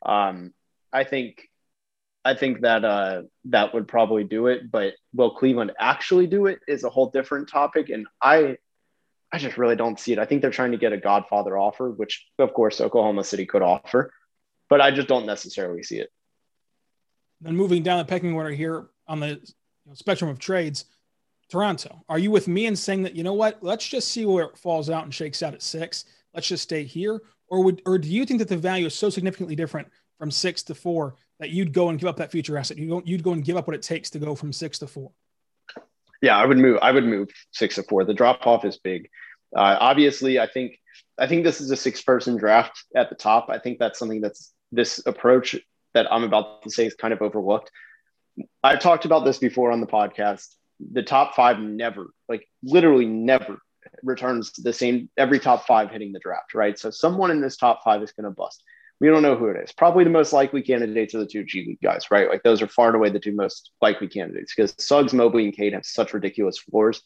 Um, 0.05 0.53
I 0.91 1.03
think, 1.03 1.49
I 2.25 2.35
think 2.35 2.61
that 2.61 2.85
uh, 2.85 3.23
that 3.45 3.73
would 3.73 3.87
probably 3.87 4.23
do 4.23 4.47
it. 4.47 4.71
But 4.71 4.93
will 5.13 5.35
Cleveland 5.35 5.73
actually 5.79 6.27
do 6.27 6.47
it? 6.47 6.59
Is 6.67 6.83
a 6.83 6.89
whole 6.89 7.09
different 7.09 7.49
topic, 7.49 7.89
and 7.89 8.07
I, 8.21 8.57
I 9.31 9.37
just 9.37 9.57
really 9.57 9.75
don't 9.75 9.99
see 9.99 10.13
it. 10.13 10.19
I 10.19 10.25
think 10.25 10.41
they're 10.41 10.51
trying 10.51 10.71
to 10.71 10.77
get 10.77 10.93
a 10.93 10.97
Godfather 10.97 11.57
offer, 11.57 11.89
which 11.91 12.25
of 12.39 12.53
course 12.53 12.81
Oklahoma 12.81 13.23
City 13.23 13.45
could 13.45 13.61
offer, 13.61 14.11
but 14.69 14.79
I 14.79 14.91
just 14.91 15.07
don't 15.07 15.25
necessarily 15.25 15.83
see 15.83 15.99
it. 15.99 16.09
Then 17.43 17.57
moving 17.57 17.83
down 17.83 17.97
the 17.97 18.05
pecking 18.05 18.33
order 18.33 18.51
here 18.51 18.87
on 19.07 19.19
the 19.19 19.39
spectrum 19.93 20.29
of 20.29 20.39
trades, 20.39 20.85
Toronto. 21.49 22.03
Are 22.07 22.17
you 22.17 22.31
with 22.31 22.47
me 22.47 22.67
in 22.67 22.75
saying 22.75 23.03
that 23.03 23.15
you 23.15 23.23
know 23.23 23.33
what? 23.33 23.61
Let's 23.61 23.87
just 23.87 24.07
see 24.07 24.25
where 24.25 24.45
it 24.45 24.57
falls 24.57 24.89
out 24.89 25.03
and 25.03 25.13
shakes 25.13 25.43
out 25.43 25.53
at 25.53 25.61
six. 25.61 26.05
Let's 26.33 26.47
just 26.47 26.63
stay 26.63 26.83
here, 26.83 27.21
or 27.49 27.63
would 27.63 27.81
or 27.85 27.97
do 27.97 28.07
you 28.07 28.25
think 28.25 28.39
that 28.39 28.47
the 28.47 28.57
value 28.57 28.85
is 28.85 28.95
so 28.95 29.09
significantly 29.09 29.55
different 29.55 29.89
from 30.17 30.31
six 30.31 30.63
to 30.63 30.73
four 30.73 31.15
that 31.39 31.49
you'd 31.49 31.73
go 31.73 31.89
and 31.89 31.99
give 31.99 32.07
up 32.07 32.17
that 32.17 32.31
future 32.31 32.57
asset? 32.57 32.77
You 32.77 32.87
go, 32.87 33.01
you'd 33.05 33.23
go 33.23 33.33
and 33.33 33.43
give 33.43 33.57
up 33.57 33.67
what 33.67 33.75
it 33.75 33.81
takes 33.81 34.09
to 34.11 34.19
go 34.19 34.35
from 34.35 34.53
six 34.53 34.79
to 34.79 34.87
four. 34.87 35.11
Yeah, 36.21 36.37
I 36.37 36.45
would 36.45 36.57
move. 36.57 36.79
I 36.81 36.91
would 36.91 37.05
move 37.05 37.29
six 37.51 37.75
to 37.75 37.83
four. 37.83 38.05
The 38.05 38.13
drop 38.13 38.47
off 38.47 38.63
is 38.63 38.77
big. 38.77 39.09
Uh, 39.53 39.77
obviously, 39.79 40.39
I 40.39 40.47
think 40.47 40.79
I 41.19 41.27
think 41.27 41.43
this 41.43 41.59
is 41.59 41.69
a 41.71 41.75
six 41.75 42.01
person 42.01 42.37
draft 42.37 42.85
at 42.95 43.09
the 43.09 43.15
top. 43.15 43.49
I 43.49 43.59
think 43.59 43.79
that's 43.79 43.99
something 43.99 44.21
that's 44.21 44.53
this 44.71 45.05
approach 45.05 45.57
that 45.93 46.11
I'm 46.11 46.23
about 46.23 46.63
to 46.63 46.69
say 46.69 46.85
is 46.85 46.95
kind 46.95 47.13
of 47.13 47.21
overlooked. 47.21 47.71
I've 48.63 48.79
talked 48.79 49.05
about 49.05 49.25
this 49.25 49.37
before 49.37 49.71
on 49.71 49.81
the 49.81 49.87
podcast. 49.87 50.47
The 50.91 51.03
top 51.03 51.35
five 51.35 51.59
never, 51.59 52.07
like 52.27 52.47
literally 52.63 53.05
never, 53.05 53.59
returns 54.01 54.51
the 54.53 54.73
same 54.73 55.09
every 55.17 55.39
top 55.39 55.67
five 55.67 55.91
hitting 55.91 56.13
the 56.13 56.19
draft, 56.19 56.53
right? 56.53 56.77
So 56.77 56.89
someone 56.89 57.31
in 57.31 57.41
this 57.41 57.57
top 57.57 57.83
five 57.83 58.01
is 58.01 58.11
going 58.11 58.25
to 58.25 58.31
bust. 58.31 58.63
We 58.99 59.09
don't 59.09 59.21
know 59.21 59.35
who 59.35 59.47
it 59.47 59.61
is. 59.61 59.73
Probably 59.73 60.03
the 60.03 60.09
most 60.09 60.33
likely 60.33 60.61
candidates 60.61 61.13
are 61.13 61.19
the 61.19 61.25
two 61.25 61.43
G 61.43 61.65
League 61.67 61.81
guys, 61.81 62.09
right? 62.09 62.29
Like 62.29 62.43
those 62.43 62.61
are 62.61 62.67
far 62.67 62.87
and 62.87 62.95
away 62.95 63.09
the 63.09 63.19
two 63.19 63.35
most 63.35 63.71
likely 63.81 64.07
candidates 64.07 64.53
because 64.55 64.73
Suggs, 64.79 65.13
Mobley, 65.13 65.45
and 65.45 65.55
Cade 65.55 65.73
have 65.73 65.85
such 65.85 66.13
ridiculous 66.13 66.57
floors 66.57 67.01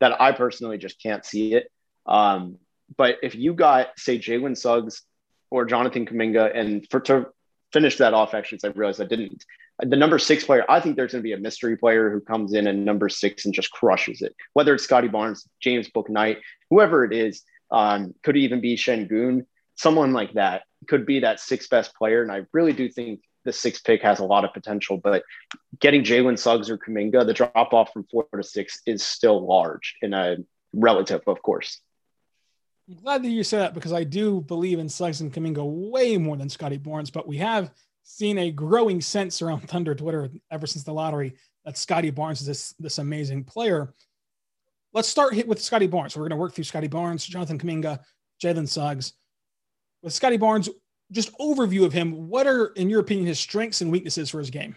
that 0.00 0.20
I 0.20 0.32
personally 0.32 0.78
just 0.78 1.02
can't 1.02 1.24
see 1.24 1.54
it. 1.54 1.70
Um, 2.06 2.58
but 2.96 3.16
if 3.22 3.34
you 3.34 3.54
got, 3.54 3.98
say, 3.98 4.18
Jalen 4.18 4.56
Suggs 4.56 5.02
or 5.50 5.64
Jonathan 5.64 6.06
Kuminga, 6.06 6.54
and 6.54 6.86
for 6.90 7.00
to 7.00 7.26
finish 7.72 7.98
that 7.98 8.14
off 8.14 8.34
actually, 8.34 8.58
I 8.64 8.68
realized 8.68 9.00
I 9.00 9.04
didn't. 9.04 9.44
The 9.80 9.96
number 9.96 10.18
six 10.18 10.44
player, 10.44 10.64
I 10.68 10.80
think 10.80 10.96
there's 10.96 11.12
going 11.12 11.22
to 11.22 11.28
be 11.28 11.32
a 11.32 11.38
mystery 11.38 11.76
player 11.76 12.10
who 12.10 12.20
comes 12.20 12.52
in 12.52 12.66
and 12.66 12.84
number 12.84 13.08
six 13.08 13.44
and 13.44 13.54
just 13.54 13.70
crushes 13.70 14.22
it. 14.22 14.34
Whether 14.52 14.74
it's 14.74 14.84
Scottie 14.84 15.08
Barnes, 15.08 15.46
James 15.60 15.88
Bouknight, 15.88 16.38
whoever 16.70 17.04
it 17.04 17.12
is, 17.12 17.42
um, 17.70 18.14
could 18.22 18.36
even 18.36 18.60
be 18.60 18.76
Sengun, 18.76 19.44
someone 19.76 20.12
like 20.12 20.34
that 20.34 20.62
could 20.88 21.06
be 21.06 21.20
that 21.20 21.40
sixth 21.40 21.70
best 21.70 21.94
player. 21.94 22.22
And 22.22 22.32
I 22.32 22.42
really 22.52 22.72
do 22.72 22.88
think 22.88 23.20
the 23.44 23.52
sixth 23.52 23.84
pick 23.84 24.02
has 24.02 24.18
a 24.20 24.24
lot 24.24 24.44
of 24.44 24.52
potential, 24.52 24.98
but 24.98 25.22
getting 25.78 26.02
Jalen 26.02 26.38
Suggs 26.38 26.70
or 26.70 26.78
Kuminga, 26.78 27.26
the 27.26 27.34
drop 27.34 27.72
off 27.72 27.92
from 27.92 28.04
four 28.10 28.26
to 28.34 28.42
six 28.42 28.80
is 28.86 29.02
still 29.02 29.46
large 29.46 29.96
in 30.02 30.12
a 30.12 30.36
relative, 30.72 31.22
of 31.26 31.40
course. 31.42 31.80
I'm 32.88 32.96
glad 32.96 33.22
that 33.22 33.28
you 33.28 33.44
said 33.44 33.60
that 33.60 33.74
because 33.74 33.92
I 33.92 34.04
do 34.04 34.40
believe 34.40 34.78
in 34.78 34.88
Suggs 34.88 35.20
and 35.20 35.32
Kuminga 35.32 35.64
way 35.90 36.16
more 36.16 36.36
than 36.36 36.48
Scottie 36.48 36.78
Barnes, 36.78 37.10
but 37.10 37.28
we 37.28 37.36
have 37.36 37.70
seen 38.02 38.38
a 38.38 38.50
growing 38.50 39.00
sense 39.00 39.42
around 39.42 39.60
Thunder 39.68 39.94
Twitter 39.94 40.30
ever 40.50 40.66
since 40.66 40.84
the 40.84 40.92
lottery 40.92 41.34
that 41.66 41.76
Scottie 41.76 42.10
Barnes 42.10 42.40
is 42.40 42.46
this, 42.46 42.74
this 42.78 42.98
amazing 42.98 43.44
player. 43.44 43.92
Let's 44.94 45.08
start 45.08 45.34
hit 45.34 45.46
with 45.46 45.60
Scottie 45.60 45.86
Barnes. 45.86 46.16
We're 46.16 46.22
going 46.22 46.30
to 46.30 46.36
work 46.36 46.54
through 46.54 46.64
Scottie 46.64 46.88
Barnes, 46.88 47.26
Jonathan 47.26 47.58
Kuminga. 47.58 48.00
Jalen 48.42 48.68
Suggs. 48.68 49.12
With 50.02 50.12
Scottie 50.12 50.36
Barnes, 50.36 50.68
just 51.10 51.36
overview 51.38 51.84
of 51.84 51.92
him. 51.92 52.28
What 52.28 52.46
are, 52.46 52.66
in 52.68 52.88
your 52.88 53.00
opinion, 53.00 53.26
his 53.26 53.40
strengths 53.40 53.80
and 53.80 53.90
weaknesses 53.90 54.30
for 54.30 54.38
his 54.38 54.50
game? 54.50 54.76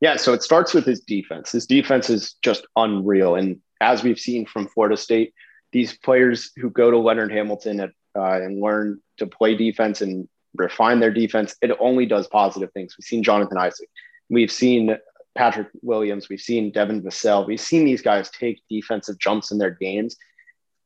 Yeah, 0.00 0.16
so 0.16 0.32
it 0.32 0.42
starts 0.42 0.74
with 0.74 0.84
his 0.84 1.00
defense. 1.00 1.52
His 1.52 1.66
defense 1.66 2.10
is 2.10 2.34
just 2.42 2.66
unreal. 2.76 3.36
And 3.36 3.60
as 3.80 4.02
we've 4.02 4.18
seen 4.18 4.46
from 4.46 4.68
Florida 4.68 4.96
State, 4.96 5.32
these 5.74 5.98
players 5.98 6.52
who 6.56 6.70
go 6.70 6.90
to 6.92 6.98
Leonard 6.98 7.32
Hamilton 7.32 7.80
at, 7.80 7.90
uh, 8.16 8.40
and 8.40 8.62
learn 8.62 9.00
to 9.18 9.26
play 9.26 9.56
defense 9.56 10.00
and 10.00 10.28
refine 10.54 11.00
their 11.00 11.10
defense, 11.10 11.56
it 11.60 11.72
only 11.80 12.06
does 12.06 12.28
positive 12.28 12.72
things. 12.72 12.94
We've 12.96 13.04
seen 13.04 13.24
Jonathan 13.24 13.58
Isaac. 13.58 13.90
We've 14.30 14.52
seen 14.52 14.96
Patrick 15.34 15.66
Williams. 15.82 16.28
We've 16.28 16.40
seen 16.40 16.70
Devin 16.70 17.02
Vassell. 17.02 17.44
We've 17.44 17.60
seen 17.60 17.84
these 17.84 18.02
guys 18.02 18.30
take 18.30 18.62
defensive 18.70 19.18
jumps 19.18 19.50
in 19.50 19.58
their 19.58 19.72
games. 19.72 20.16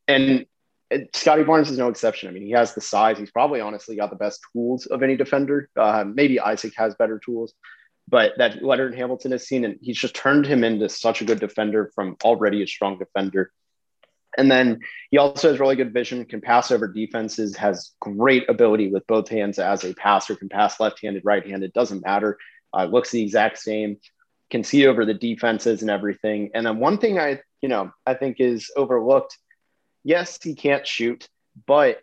And 0.09 0.47
Scottie 1.15 1.45
Barnes 1.45 1.71
is 1.71 1.77
no 1.77 1.89
exception. 1.89 2.31
I 2.31 2.33
mean, 2.33 2.45
he 2.45 2.53
has 2.53 2.73
the 2.73 2.81
size. 2.81 3.19
He's 3.19 3.31
probably 3.31 3.61
honestly 3.61 3.95
got 3.95 4.09
the 4.09 4.17
best 4.17 4.41
tools 4.55 4.87
of 4.87 5.03
any 5.03 5.19
defender. 5.19 5.69
Uh, 5.77 6.05
maybe 6.07 6.41
Isaac 6.41 6.73
has 6.79 6.95
better 6.95 7.21
tools, 7.23 7.53
but 8.09 8.33
that 8.39 8.65
Leonard 8.65 8.95
Hamilton 8.95 9.33
has 9.33 9.47
seen, 9.47 9.67
and 9.67 9.79
he's 9.83 9.99
just 9.99 10.17
turned 10.17 10.47
him 10.47 10.65
into 10.65 10.89
such 10.89 11.21
a 11.21 11.27
good 11.27 11.41
defender 11.41 11.93
from 11.95 12.17
already 12.25 12.63
a 12.63 12.67
strong 12.67 12.99
defender. 12.99 13.53
And 14.39 14.51
then 14.51 14.79
he 15.11 15.19
also 15.19 15.51
has 15.51 15.61
really 15.61 15.77
good 15.77 15.93
vision, 15.93 16.25
can 16.25 16.41
pass 16.41 16.71
over 16.71 16.87
defenses, 16.87 17.57
has 17.57 17.91
great 18.01 18.49
ability 18.49 18.89
with 18.91 19.07
both 19.07 19.29
hands 19.29 19.59
as 19.59 19.85
a 19.85 19.93
passer, 19.95 20.37
can 20.37 20.49
pass 20.49 20.79
left 20.81 21.03
handed, 21.03 21.25
right 21.25 21.47
handed, 21.47 21.73
doesn't 21.73 22.05
matter. 22.05 22.39
Uh, 22.73 22.85
looks 22.85 23.11
the 23.11 23.23
exact 23.23 23.59
same, 23.59 23.99
can 24.51 24.63
see 24.63 24.87
over 24.87 25.05
the 25.05 25.15
defenses 25.15 25.83
and 25.83 25.91
everything. 25.91 26.51
And 26.55 26.65
then 26.65 26.79
one 26.79 26.99
thing 26.99 27.19
I, 27.19 27.41
you 27.61 27.69
know, 27.69 27.91
I 28.07 28.15
think 28.15 28.37
is 28.39 28.71
overlooked. 28.77 29.37
Yes, 30.05 30.39
he 30.43 30.55
can't 30.55 30.87
shoot, 30.87 31.29
but 31.67 31.99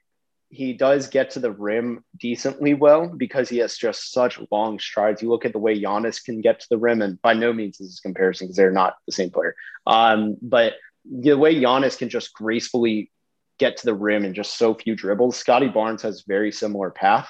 he 0.50 0.74
does 0.74 1.08
get 1.08 1.32
to 1.32 1.40
the 1.40 1.52
rim 1.52 2.04
decently 2.18 2.74
well 2.74 3.08
because 3.08 3.50
he 3.50 3.58
has 3.58 3.78
just 3.78 4.12
such 4.12 4.40
long 4.52 4.80
strides. 4.80 5.22
You 5.22 5.30
look 5.30 5.46
at 5.46 5.54
the 5.54 5.60
way 5.60 5.80
Giannis 5.80 6.24
can 6.24 6.42
get 6.42 6.60
to 6.60 6.68
the 6.70 6.78
rim, 6.78 7.02
and 7.02 7.22
by 7.22 7.34
no 7.34 7.54
means 7.54 7.80
is 7.80 7.90
this 7.90 8.00
comparison 8.00 8.48
because 8.48 8.58
they're 8.58 8.72
not 8.72 8.96
the 9.06 9.12
same 9.12 9.32
player. 9.32 9.56
Um, 9.88 10.38
but 10.42 10.74
the 11.10 11.38
way 11.38 11.56
Giannis 11.56 11.98
can 11.98 12.10
just 12.10 12.34
gracefully 12.34 13.12
get 13.58 13.78
to 13.78 13.86
the 13.86 13.94
rim 13.94 14.26
in 14.26 14.34
just 14.34 14.58
so 14.58 14.74
few 14.74 14.96
dribbles, 14.96 15.38
Scottie 15.38 15.68
Barnes 15.68 16.02
has 16.02 16.24
very 16.28 16.52
similar 16.52 16.90
path. 16.90 17.30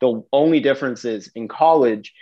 The 0.00 0.22
only 0.32 0.60
difference 0.60 1.04
is 1.04 1.30
in 1.34 1.48
college, 1.48 2.12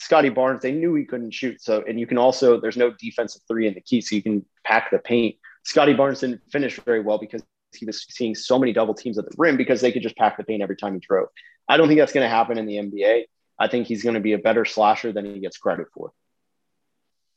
Scottie 0.00 0.28
Barnes, 0.28 0.62
they 0.62 0.72
knew 0.72 0.94
he 0.94 1.04
couldn't 1.04 1.32
shoot. 1.32 1.62
So, 1.62 1.82
and 1.86 1.98
you 1.98 2.06
can 2.06 2.18
also, 2.18 2.60
there's 2.60 2.76
no 2.76 2.92
defensive 2.98 3.42
three 3.48 3.66
in 3.66 3.74
the 3.74 3.80
key, 3.80 4.00
so 4.00 4.14
you 4.14 4.22
can 4.22 4.44
pack 4.64 4.90
the 4.90 4.98
paint. 4.98 5.36
Scottie 5.64 5.94
Barnes 5.94 6.20
didn't 6.20 6.42
finish 6.50 6.78
very 6.80 7.00
well 7.00 7.18
because 7.18 7.42
he 7.74 7.86
was 7.86 8.06
seeing 8.10 8.34
so 8.34 8.58
many 8.58 8.72
double 8.72 8.94
teams 8.94 9.18
at 9.18 9.24
the 9.24 9.34
rim 9.38 9.56
because 9.56 9.80
they 9.80 9.92
could 9.92 10.02
just 10.02 10.16
pack 10.16 10.36
the 10.36 10.44
paint 10.44 10.62
every 10.62 10.76
time 10.76 10.94
he 10.94 11.00
drove. 11.00 11.28
I 11.68 11.76
don't 11.76 11.88
think 11.88 11.98
that's 11.98 12.12
going 12.12 12.24
to 12.24 12.34
happen 12.34 12.58
in 12.58 12.66
the 12.66 12.76
NBA. 12.76 13.24
I 13.58 13.68
think 13.68 13.86
he's 13.86 14.02
going 14.02 14.14
to 14.14 14.20
be 14.20 14.32
a 14.32 14.38
better 14.38 14.64
slasher 14.64 15.12
than 15.12 15.24
he 15.24 15.40
gets 15.40 15.56
credit 15.56 15.86
for. 15.94 16.12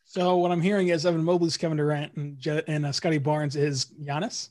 So 0.10 0.38
what 0.38 0.54
I'm 0.54 0.62
hearing 0.62 0.88
is 0.88 1.06
Evan 1.06 1.22
Mobley's 1.22 1.58
Kevin 1.58 1.76
Durant 1.76 2.14
and, 2.16 2.40
Je- 2.40 2.64
and 2.66 2.86
uh, 2.86 2.94
Scottie 2.94 3.18
Barnes 3.18 3.58
is 3.58 3.88
Giannis. 4.02 4.50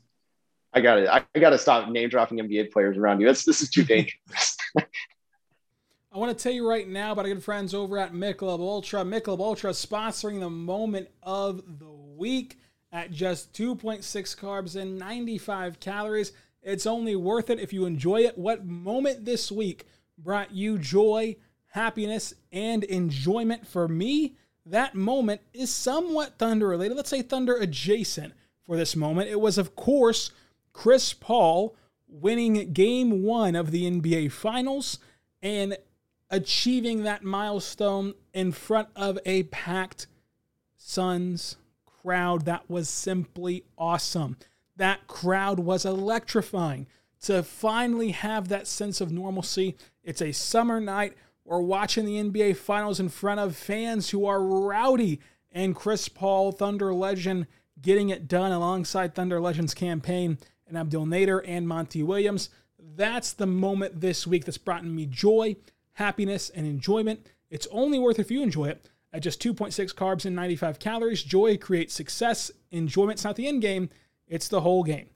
I 0.74 0.82
got 0.82 0.98
it. 0.98 1.08
I 1.08 1.24
got 1.38 1.50
to 1.50 1.58
stop 1.58 1.88
name 1.88 2.10
dropping 2.10 2.36
NBA 2.38 2.70
players 2.72 2.98
around 2.98 3.22
you. 3.22 3.26
This 3.26 3.46
this 3.46 3.62
is 3.62 3.70
too 3.70 3.82
dangerous. 3.82 4.58
I 4.76 6.18
want 6.18 6.36
to 6.36 6.42
tell 6.42 6.52
you 6.52 6.68
right 6.68 6.86
now 6.86 7.12
about 7.12 7.24
our 7.24 7.32
good 7.32 7.42
friends 7.42 7.72
over 7.72 7.98
at 7.98 8.12
Michelob 8.12 8.60
Ultra. 8.60 9.02
Michelob 9.02 9.40
Ultra 9.40 9.70
sponsoring 9.70 10.40
the 10.40 10.50
moment 10.50 11.08
of 11.22 11.62
the 11.78 11.90
week 11.90 12.58
at 12.92 13.10
just 13.10 13.54
2.6 13.54 14.02
carbs 14.36 14.76
and 14.76 14.98
95 14.98 15.80
calories. 15.80 16.32
It's 16.62 16.86
only 16.86 17.16
worth 17.16 17.48
it 17.48 17.60
if 17.60 17.72
you 17.72 17.86
enjoy 17.86 18.20
it. 18.20 18.36
What 18.36 18.66
moment 18.66 19.24
this 19.24 19.50
week 19.50 19.86
brought 20.18 20.52
you 20.52 20.78
joy, 20.78 21.36
happiness, 21.68 22.34
and 22.52 22.84
enjoyment 22.84 23.66
for 23.66 23.88
me? 23.88 24.36
That 24.66 24.94
moment 24.94 25.40
is 25.54 25.72
somewhat 25.72 26.38
Thunder 26.38 26.68
related. 26.68 26.96
Let's 26.96 27.10
say 27.10 27.22
Thunder 27.22 27.56
adjacent 27.56 28.34
for 28.64 28.76
this 28.76 28.96
moment. 28.96 29.30
It 29.30 29.40
was, 29.40 29.58
of 29.58 29.76
course, 29.76 30.30
Chris 30.72 31.12
Paul 31.12 31.74
winning 32.08 32.72
game 32.72 33.22
one 33.22 33.56
of 33.56 33.70
the 33.70 33.90
NBA 33.90 34.32
Finals 34.32 34.98
and 35.42 35.76
achieving 36.30 37.04
that 37.04 37.22
milestone 37.22 38.14
in 38.34 38.52
front 38.52 38.88
of 38.96 39.18
a 39.24 39.44
packed 39.44 40.06
Suns 40.76 41.56
crowd. 41.84 42.44
That 42.44 42.68
was 42.68 42.88
simply 42.88 43.64
awesome. 43.78 44.36
That 44.76 45.06
crowd 45.06 45.60
was 45.60 45.84
electrifying. 45.84 46.86
To 47.22 47.42
finally 47.42 48.10
have 48.10 48.48
that 48.48 48.66
sense 48.66 49.00
of 49.00 49.10
normalcy, 49.10 49.76
it's 50.04 50.22
a 50.22 50.32
summer 50.32 50.80
night 50.80 51.14
or 51.46 51.62
watching 51.62 52.04
the 52.04 52.22
NBA 52.22 52.56
Finals 52.56 53.00
in 53.00 53.08
front 53.08 53.40
of 53.40 53.56
fans 53.56 54.10
who 54.10 54.26
are 54.26 54.42
rowdy. 54.42 55.20
And 55.50 55.74
Chris 55.74 56.08
Paul, 56.08 56.52
Thunder 56.52 56.92
legend, 56.92 57.46
getting 57.80 58.10
it 58.10 58.28
done 58.28 58.52
alongside 58.52 59.14
Thunder 59.14 59.40
Legends 59.40 59.72
Cam 59.72 60.00
Payne 60.00 60.38
and 60.66 60.76
Abdel 60.76 61.06
Nader 61.06 61.42
and 61.46 61.66
Monty 61.66 62.02
Williams. 62.02 62.50
That's 62.78 63.32
the 63.32 63.46
moment 63.46 64.00
this 64.00 64.26
week 64.26 64.44
that's 64.44 64.58
brought 64.58 64.84
me 64.84 65.06
joy, 65.06 65.56
happiness, 65.92 66.50
and 66.50 66.66
enjoyment. 66.66 67.26
It's 67.48 67.68
only 67.70 67.98
worth 67.98 68.18
if 68.18 68.30
you 68.30 68.42
enjoy 68.42 68.66
it. 68.66 68.88
At 69.12 69.22
just 69.22 69.42
2.6 69.42 69.94
carbs 69.94 70.26
and 70.26 70.36
95 70.36 70.78
calories, 70.78 71.22
joy 71.22 71.56
creates 71.56 71.94
success. 71.94 72.50
Enjoyment's 72.70 73.24
not 73.24 73.36
the 73.36 73.46
end 73.46 73.62
game, 73.62 73.88
it's 74.28 74.48
the 74.48 74.60
whole 74.60 74.82
game. 74.82 75.08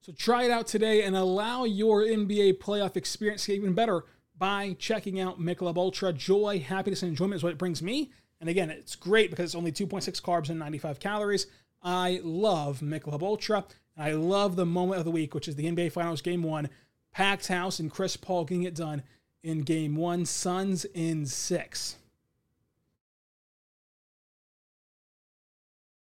So 0.00 0.12
try 0.12 0.44
it 0.44 0.50
out 0.50 0.66
today 0.66 1.02
and 1.02 1.16
allow 1.16 1.64
your 1.64 2.02
NBA 2.02 2.58
playoff 2.58 2.96
experience 2.96 3.44
to 3.44 3.52
get 3.52 3.58
even 3.58 3.72
better 3.72 4.04
by 4.38 4.76
checking 4.78 5.20
out 5.20 5.40
Michelob 5.40 5.76
Ultra. 5.76 6.12
Joy, 6.12 6.60
happiness, 6.60 7.02
and 7.02 7.10
enjoyment 7.10 7.36
is 7.36 7.42
what 7.42 7.52
it 7.52 7.58
brings 7.58 7.82
me. 7.82 8.10
And 8.40 8.48
again, 8.48 8.70
it's 8.70 8.96
great 8.96 9.30
because 9.30 9.46
it's 9.46 9.54
only 9.54 9.72
2.6 9.72 10.20
carbs 10.20 10.48
and 10.48 10.58
95 10.58 10.98
calories. 10.98 11.46
I 11.82 12.20
love 12.24 12.80
Michelob 12.80 13.22
Ultra. 13.22 13.64
And 13.96 14.04
I 14.04 14.12
love 14.12 14.56
the 14.56 14.66
moment 14.66 14.98
of 14.98 15.04
the 15.04 15.10
week, 15.10 15.34
which 15.34 15.48
is 15.48 15.56
the 15.56 15.66
NBA 15.66 15.92
Finals 15.92 16.22
Game 16.22 16.42
1. 16.42 16.68
Packed 17.12 17.48
house 17.48 17.78
and 17.78 17.90
Chris 17.90 18.16
Paul 18.16 18.44
getting 18.44 18.64
it 18.64 18.74
done 18.74 19.02
in 19.42 19.62
Game 19.62 19.94
1. 19.96 20.24
Suns 20.26 20.84
in 20.86 21.26
6. 21.26 21.96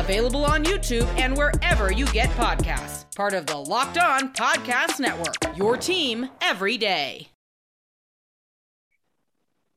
available 0.00 0.44
on 0.44 0.64
YouTube 0.64 1.06
and 1.18 1.36
wherever 1.36 1.92
you 1.92 2.06
get 2.06 2.30
podcasts. 2.30 3.14
Part 3.14 3.34
of 3.34 3.46
the 3.46 3.56
Locked 3.56 3.98
On 3.98 4.32
Podcast 4.32 4.98
Network, 4.98 5.56
your 5.56 5.76
team 5.76 6.28
every 6.40 6.76
day. 6.76 7.28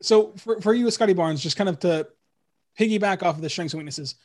So 0.01 0.34
for, 0.38 0.60
for 0.62 0.74
you, 0.74 0.89
Scottie 0.92 1.13
Barnes, 1.13 1.42
just 1.42 1.56
kind 1.58 1.70
of 1.70 1.80
to 1.80 2.08
piggyback 2.80 3.24
off 3.24 3.36
of 3.36 3.42
the 3.42 3.50
strengths 3.50 3.74
and 3.74 3.80
weaknesses, 3.80 4.15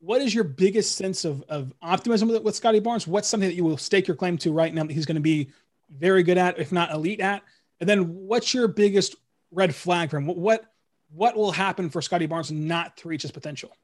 what 0.00 0.20
is 0.20 0.34
your 0.34 0.44
biggest 0.44 0.96
sense 0.96 1.24
of, 1.24 1.42
of 1.48 1.72
optimism 1.82 2.28
with, 2.28 2.42
with 2.42 2.54
Scottie 2.54 2.80
Barnes? 2.80 3.06
What's 3.06 3.28
something 3.28 3.48
that 3.48 3.54
you 3.54 3.64
will 3.64 3.78
stake 3.78 4.06
your 4.06 4.16
claim 4.16 4.38
to 4.38 4.52
right 4.52 4.72
now 4.72 4.84
that 4.84 4.92
he's 4.92 5.06
going 5.06 5.16
to 5.16 5.20
be 5.20 5.50
very 5.90 6.22
good 6.22 6.38
at, 6.38 6.58
if 6.58 6.72
not 6.72 6.90
elite 6.90 7.20
at? 7.20 7.42
And 7.80 7.88
then 7.88 8.14
what's 8.14 8.52
your 8.52 8.68
biggest 8.68 9.16
red 9.50 9.74
flag 9.74 10.10
for 10.10 10.18
him? 10.18 10.26
What 10.26 10.36
what, 10.36 10.64
what 11.10 11.36
will 11.36 11.52
happen 11.52 11.90
for 11.90 12.02
Scottie 12.02 12.26
Barnes 12.26 12.52
not 12.52 12.96
to 12.98 13.08
reach 13.08 13.22
his 13.22 13.30
potential? 13.30 13.74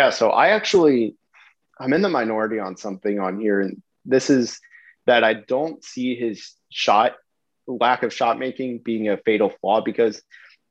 Yeah, 0.00 0.08
so 0.08 0.30
I 0.30 0.48
actually 0.48 1.14
I'm 1.78 1.92
in 1.92 2.00
the 2.00 2.08
minority 2.08 2.58
on 2.58 2.78
something 2.78 3.20
on 3.20 3.38
here, 3.38 3.60
and 3.60 3.82
this 4.06 4.30
is 4.30 4.58
that 5.04 5.24
I 5.24 5.34
don't 5.34 5.84
see 5.84 6.14
his 6.14 6.54
shot 6.70 7.16
lack 7.66 8.02
of 8.02 8.10
shot 8.10 8.38
making 8.38 8.78
being 8.78 9.10
a 9.10 9.18
fatal 9.18 9.52
flaw 9.60 9.82
because 9.82 10.22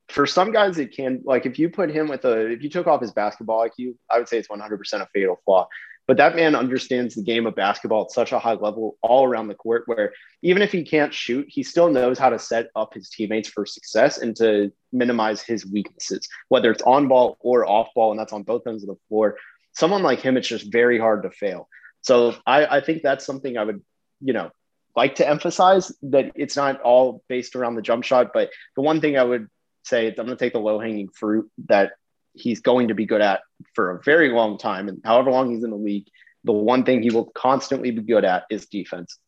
for 0.08 0.26
some 0.26 0.50
guys 0.50 0.78
it 0.78 0.96
can 0.96 1.22
like 1.24 1.46
if 1.46 1.60
you 1.60 1.70
put 1.70 1.92
him 1.92 2.08
with 2.08 2.24
a 2.24 2.48
if 2.48 2.64
you 2.64 2.68
took 2.68 2.88
off 2.88 3.00
his 3.00 3.12
basketball 3.12 3.64
IQ, 3.68 3.94
I 4.10 4.18
would 4.18 4.28
say 4.28 4.36
it's 4.36 4.48
100% 4.48 4.94
a 4.94 5.06
fatal 5.14 5.40
flaw. 5.44 5.68
But 6.10 6.16
that 6.16 6.34
man 6.34 6.56
understands 6.56 7.14
the 7.14 7.22
game 7.22 7.46
of 7.46 7.54
basketball 7.54 8.06
at 8.06 8.10
such 8.10 8.32
a 8.32 8.40
high 8.40 8.54
level 8.54 8.98
all 9.00 9.24
around 9.24 9.46
the 9.46 9.54
court 9.54 9.84
where 9.86 10.12
even 10.42 10.60
if 10.60 10.72
he 10.72 10.82
can't 10.82 11.14
shoot, 11.14 11.46
he 11.48 11.62
still 11.62 11.88
knows 11.88 12.18
how 12.18 12.30
to 12.30 12.38
set 12.40 12.66
up 12.74 12.94
his 12.94 13.08
teammates 13.10 13.48
for 13.48 13.64
success 13.64 14.18
and 14.18 14.34
to 14.34 14.72
minimize 14.92 15.40
his 15.40 15.64
weaknesses, 15.64 16.28
whether 16.48 16.72
it's 16.72 16.82
on 16.82 17.06
ball 17.06 17.36
or 17.38 17.64
off 17.64 17.94
ball, 17.94 18.10
and 18.10 18.18
that's 18.18 18.32
on 18.32 18.42
both 18.42 18.66
ends 18.66 18.82
of 18.82 18.88
the 18.88 18.96
floor. 19.08 19.36
Someone 19.70 20.02
like 20.02 20.20
him, 20.20 20.36
it's 20.36 20.48
just 20.48 20.72
very 20.72 20.98
hard 20.98 21.22
to 21.22 21.30
fail. 21.30 21.68
So 22.00 22.34
I, 22.44 22.66
I 22.66 22.80
think 22.80 23.02
that's 23.02 23.24
something 23.24 23.56
I 23.56 23.62
would, 23.62 23.80
you 24.20 24.32
know, 24.32 24.50
like 24.96 25.14
to 25.14 25.28
emphasize 25.28 25.92
that 26.02 26.32
it's 26.34 26.56
not 26.56 26.80
all 26.80 27.22
based 27.28 27.54
around 27.54 27.76
the 27.76 27.82
jump 27.82 28.02
shot. 28.02 28.32
But 28.34 28.50
the 28.74 28.82
one 28.82 29.00
thing 29.00 29.16
I 29.16 29.22
would 29.22 29.46
say 29.84 30.08
I'm 30.08 30.14
going 30.14 30.30
to 30.30 30.36
take 30.36 30.54
the 30.54 30.58
low 30.58 30.80
hanging 30.80 31.10
fruit 31.10 31.48
that 31.68 31.92
he's 32.32 32.60
going 32.60 32.88
to 32.88 32.94
be 32.94 33.06
good 33.06 33.20
at 33.20 33.40
for 33.74 33.90
a 33.90 34.02
very 34.02 34.30
long 34.30 34.58
time. 34.58 34.88
And 34.88 35.00
however 35.04 35.30
long 35.30 35.50
he's 35.50 35.64
in 35.64 35.70
the 35.70 35.76
league, 35.76 36.06
the 36.44 36.52
one 36.52 36.84
thing 36.84 37.02
he 37.02 37.10
will 37.10 37.26
constantly 37.26 37.90
be 37.90 38.02
good 38.02 38.24
at 38.24 38.44
is 38.50 38.66
defense. 38.66 39.18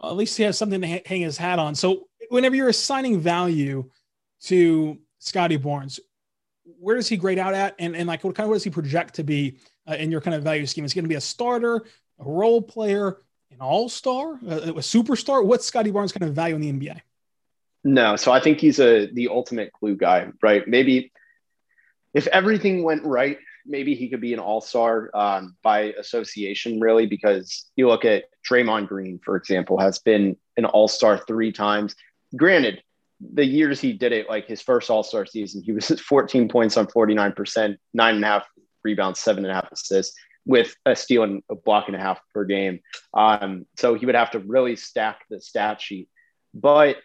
Well, 0.00 0.10
at 0.10 0.16
least 0.16 0.36
he 0.36 0.42
has 0.42 0.58
something 0.58 0.80
to 0.80 1.02
hang 1.06 1.22
his 1.22 1.38
hat 1.38 1.58
on. 1.58 1.74
So 1.74 2.08
whenever 2.28 2.54
you're 2.54 2.68
assigning 2.68 3.20
value 3.20 3.90
to 4.42 4.98
Scottie 5.18 5.56
Barnes, 5.56 6.00
where 6.78 6.96
does 6.96 7.08
he 7.08 7.16
grade 7.16 7.38
out 7.38 7.54
at? 7.54 7.74
And, 7.78 7.96
and 7.96 8.06
like, 8.06 8.24
what 8.24 8.34
kind 8.34 8.44
of, 8.44 8.50
what 8.50 8.56
does 8.56 8.64
he 8.64 8.70
project 8.70 9.14
to 9.14 9.24
be 9.24 9.58
uh, 9.88 9.94
in 9.94 10.10
your 10.10 10.20
kind 10.20 10.34
of 10.34 10.42
value 10.42 10.66
scheme? 10.66 10.84
Is 10.84 10.92
he 10.92 10.96
going 10.96 11.04
to 11.04 11.08
be 11.08 11.14
a 11.14 11.20
starter, 11.20 11.76
a 12.18 12.24
role 12.24 12.60
player, 12.60 13.18
an 13.50 13.58
all-star, 13.60 14.38
a, 14.46 14.56
a 14.56 14.74
superstar? 14.74 15.44
What's 15.44 15.66
Scottie 15.66 15.90
Barnes 15.90 16.12
kind 16.12 16.28
of 16.28 16.34
value 16.34 16.54
in 16.54 16.60
the 16.60 16.72
NBA? 16.72 17.00
No, 17.84 18.16
so 18.16 18.32
I 18.32 18.40
think 18.40 18.58
he's 18.58 18.80
a 18.80 19.06
the 19.06 19.28
ultimate 19.28 19.72
glue 19.72 19.96
guy, 19.96 20.28
right? 20.42 20.66
Maybe 20.66 21.12
if 22.14 22.26
everything 22.28 22.82
went 22.82 23.04
right, 23.04 23.38
maybe 23.66 23.94
he 23.94 24.08
could 24.08 24.20
be 24.20 24.32
an 24.32 24.38
all-star 24.38 25.10
um, 25.14 25.56
by 25.62 25.92
association, 25.98 26.80
really, 26.80 27.06
because 27.06 27.66
you 27.76 27.88
look 27.88 28.04
at 28.04 28.24
Draymond 28.48 28.88
Green, 28.88 29.20
for 29.22 29.36
example, 29.36 29.78
has 29.78 29.98
been 29.98 30.36
an 30.56 30.64
all-star 30.64 31.18
three 31.18 31.52
times. 31.52 31.94
Granted, 32.36 32.82
the 33.20 33.44
years 33.44 33.80
he 33.80 33.92
did 33.92 34.12
it, 34.12 34.28
like 34.28 34.46
his 34.46 34.62
first 34.62 34.90
all-star 34.90 35.26
season, 35.26 35.62
he 35.62 35.72
was 35.72 35.88
14 36.00 36.48
points 36.48 36.76
on 36.76 36.86
49%, 36.86 37.76
nine 37.92 38.14
and 38.14 38.24
a 38.24 38.26
half 38.26 38.46
rebounds, 38.82 39.20
seven 39.20 39.44
and 39.44 39.50
a 39.50 39.54
half 39.54 39.72
assists 39.72 40.14
with 40.46 40.76
a 40.84 40.94
steal 40.94 41.22
and 41.22 41.42
a 41.50 41.54
block 41.54 41.88
and 41.88 41.96
a 41.96 42.00
half 42.00 42.20
per 42.32 42.44
game. 42.44 42.80
Um, 43.14 43.66
so 43.76 43.94
he 43.94 44.06
would 44.06 44.14
have 44.14 44.32
to 44.32 44.38
really 44.40 44.76
stack 44.76 45.20
the 45.30 45.40
stat 45.40 45.80
sheet. 45.80 46.08
But 46.52 46.98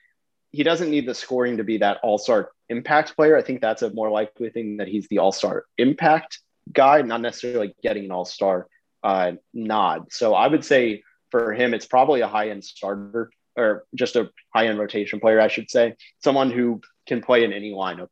he 0.51 0.63
doesn't 0.63 0.89
need 0.89 1.07
the 1.07 1.13
scoring 1.13 1.57
to 1.57 1.63
be 1.63 1.77
that 1.77 1.97
all-star 2.03 2.51
impact 2.69 3.15
player. 3.15 3.37
I 3.37 3.41
think 3.41 3.61
that's 3.61 3.81
a 3.81 3.93
more 3.93 4.09
likely 4.09 4.49
thing 4.49 4.77
that 4.77 4.87
he's 4.87 5.07
the 5.07 5.19
all-star 5.19 5.65
impact 5.77 6.39
guy, 6.71 7.01
not 7.01 7.21
necessarily 7.21 7.73
getting 7.83 8.05
an 8.05 8.11
all-star 8.11 8.67
uh, 9.03 9.33
nod. 9.53 10.11
So 10.11 10.33
I 10.33 10.47
would 10.47 10.65
say 10.65 11.03
for 11.31 11.53
him, 11.53 11.73
it's 11.73 11.85
probably 11.85 12.21
a 12.21 12.27
high-end 12.27 12.63
starter 12.63 13.31
or 13.55 13.85
just 13.93 14.15
a 14.15 14.29
high-end 14.55 14.79
rotation 14.79 15.19
player, 15.19 15.39
I 15.39 15.47
should 15.47 15.69
say, 15.69 15.95
someone 16.23 16.51
who 16.51 16.81
can 17.07 17.21
play 17.21 17.43
in 17.43 17.53
any 17.53 17.71
lineup. 17.71 18.09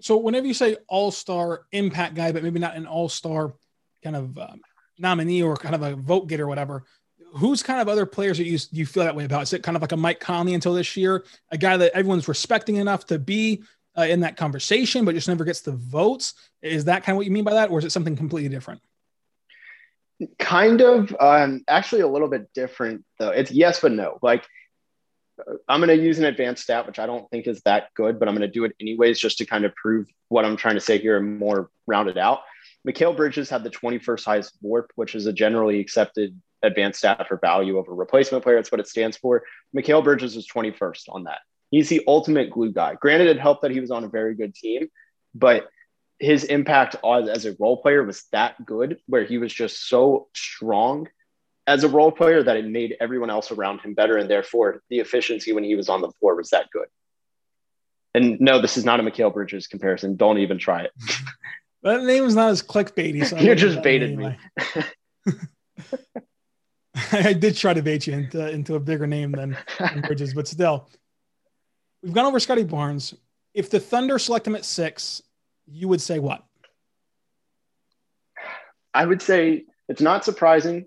So 0.00 0.18
whenever 0.18 0.46
you 0.46 0.54
say 0.54 0.76
all-star 0.88 1.66
impact 1.72 2.14
guy, 2.14 2.32
but 2.32 2.42
maybe 2.42 2.60
not 2.60 2.76
an 2.76 2.86
all-star 2.86 3.54
kind 4.04 4.16
of 4.16 4.38
um, 4.38 4.60
nominee 4.98 5.42
or 5.42 5.56
kind 5.56 5.74
of 5.74 5.82
a 5.82 5.96
vote 5.96 6.28
getter 6.28 6.46
whatever, 6.46 6.84
who's 7.34 7.62
kind 7.62 7.80
of 7.80 7.88
other 7.88 8.06
players 8.06 8.38
that 8.38 8.46
you 8.46 8.58
you 8.72 8.86
feel 8.86 9.04
that 9.04 9.14
way 9.14 9.24
about? 9.24 9.42
Is 9.42 9.52
it 9.52 9.62
kind 9.62 9.76
of 9.76 9.82
like 9.82 9.92
a 9.92 9.96
Mike 9.96 10.20
Conley 10.20 10.54
until 10.54 10.74
this 10.74 10.96
year, 10.96 11.24
a 11.50 11.58
guy 11.58 11.76
that 11.76 11.92
everyone's 11.92 12.28
respecting 12.28 12.76
enough 12.76 13.06
to 13.06 13.18
be 13.18 13.62
uh, 13.96 14.02
in 14.02 14.20
that 14.20 14.36
conversation, 14.36 15.04
but 15.04 15.14
just 15.14 15.28
never 15.28 15.44
gets 15.44 15.60
the 15.60 15.72
votes? 15.72 16.34
Is 16.62 16.84
that 16.86 17.04
kind 17.04 17.14
of 17.14 17.18
what 17.18 17.26
you 17.26 17.32
mean 17.32 17.44
by 17.44 17.54
that, 17.54 17.70
or 17.70 17.78
is 17.78 17.84
it 17.84 17.92
something 17.92 18.16
completely 18.16 18.48
different? 18.48 18.80
Kind 20.38 20.80
of, 20.80 21.14
um, 21.20 21.62
actually, 21.68 22.00
a 22.00 22.08
little 22.08 22.28
bit 22.28 22.52
different 22.54 23.04
though. 23.18 23.30
It's 23.30 23.50
yes 23.50 23.80
but 23.80 23.92
no. 23.92 24.18
Like, 24.22 24.46
I'm 25.68 25.80
going 25.80 25.96
to 25.96 26.02
use 26.02 26.18
an 26.18 26.24
advanced 26.24 26.62
stat, 26.62 26.86
which 26.86 26.98
I 26.98 27.04
don't 27.06 27.28
think 27.30 27.46
is 27.46 27.60
that 27.62 27.92
good, 27.94 28.18
but 28.18 28.28
I'm 28.28 28.34
going 28.34 28.48
to 28.48 28.52
do 28.52 28.64
it 28.64 28.74
anyways, 28.80 29.18
just 29.18 29.38
to 29.38 29.44
kind 29.44 29.66
of 29.66 29.74
prove 29.74 30.06
what 30.28 30.44
I'm 30.44 30.56
trying 30.56 30.76
to 30.76 30.80
say 30.80 30.98
here 30.98 31.18
and 31.18 31.38
more 31.38 31.70
rounded 31.86 32.16
out. 32.16 32.40
Mikal 32.86 33.16
Bridges 33.16 33.50
had 33.50 33.62
the 33.64 33.70
21st 33.70 34.24
highest 34.24 34.58
WARP, 34.62 34.90
which 34.94 35.14
is 35.14 35.26
a 35.26 35.32
generally 35.32 35.80
accepted 35.80 36.40
advanced 36.66 36.98
stat 36.98 37.26
for 37.28 37.38
value 37.38 37.78
over 37.78 37.94
replacement 37.94 38.44
player. 38.44 38.56
That's 38.56 38.72
what 38.72 38.80
it 38.80 38.88
stands 38.88 39.16
for. 39.16 39.44
Mikal 39.74 40.04
Bridges 40.04 40.36
was 40.36 40.46
21st 40.46 41.04
on 41.08 41.24
that. 41.24 41.38
He's 41.70 41.88
the 41.88 42.02
ultimate 42.06 42.50
glue 42.50 42.72
guy. 42.72 42.94
Granted, 42.94 43.28
it 43.28 43.40
helped 43.40 43.62
that 43.62 43.70
he 43.70 43.80
was 43.80 43.90
on 43.90 44.04
a 44.04 44.08
very 44.08 44.34
good 44.34 44.54
team, 44.54 44.88
but 45.34 45.68
his 46.18 46.44
impact 46.44 46.96
as 47.04 47.44
a 47.44 47.56
role 47.58 47.76
player 47.82 48.02
was 48.02 48.24
that 48.32 48.64
good, 48.64 48.98
where 49.06 49.24
he 49.24 49.38
was 49.38 49.52
just 49.52 49.88
so 49.88 50.28
strong 50.34 51.08
as 51.66 51.84
a 51.84 51.88
role 51.88 52.12
player 52.12 52.42
that 52.42 52.56
it 52.56 52.64
made 52.64 52.96
everyone 53.00 53.30
else 53.30 53.50
around 53.50 53.80
him 53.80 53.94
better, 53.94 54.16
and 54.16 54.30
therefore 54.30 54.82
the 54.88 55.00
efficiency 55.00 55.52
when 55.52 55.64
he 55.64 55.74
was 55.74 55.88
on 55.88 56.00
the 56.00 56.10
floor 56.12 56.36
was 56.36 56.50
that 56.50 56.70
good. 56.70 56.86
And 58.14 58.40
no, 58.40 58.62
this 58.62 58.76
is 58.78 58.84
not 58.84 59.00
a 59.00 59.02
Mikal 59.02 59.32
Bridges 59.34 59.66
comparison. 59.66 60.16
Don't 60.16 60.38
even 60.38 60.58
try 60.58 60.82
it. 60.82 60.92
that 61.82 62.02
name 62.02 62.24
is 62.24 62.34
not 62.34 62.50
as 62.50 62.62
clickbaity. 62.62 63.26
So 63.26 63.36
you 63.40 63.54
just 63.54 63.82
baited 63.82 64.16
me. 64.16 64.36
I 67.24 67.32
did 67.32 67.56
try 67.56 67.72
to 67.72 67.82
bait 67.82 68.06
you 68.06 68.14
into, 68.14 68.48
into 68.50 68.74
a 68.74 68.80
bigger 68.80 69.06
name 69.06 69.32
than, 69.32 69.56
than 69.78 70.02
Bridges, 70.02 70.34
but 70.34 70.46
still, 70.46 70.88
we've 72.02 72.12
gone 72.12 72.26
over 72.26 72.38
Scottie 72.38 72.64
Barnes. 72.64 73.14
If 73.54 73.70
the 73.70 73.80
Thunder 73.80 74.18
select 74.18 74.46
him 74.46 74.54
at 74.54 74.64
six, 74.64 75.22
you 75.66 75.88
would 75.88 76.00
say 76.00 76.18
what? 76.18 76.44
I 78.92 79.06
would 79.06 79.22
say 79.22 79.64
it's 79.88 80.02
not 80.02 80.24
surprising. 80.24 80.86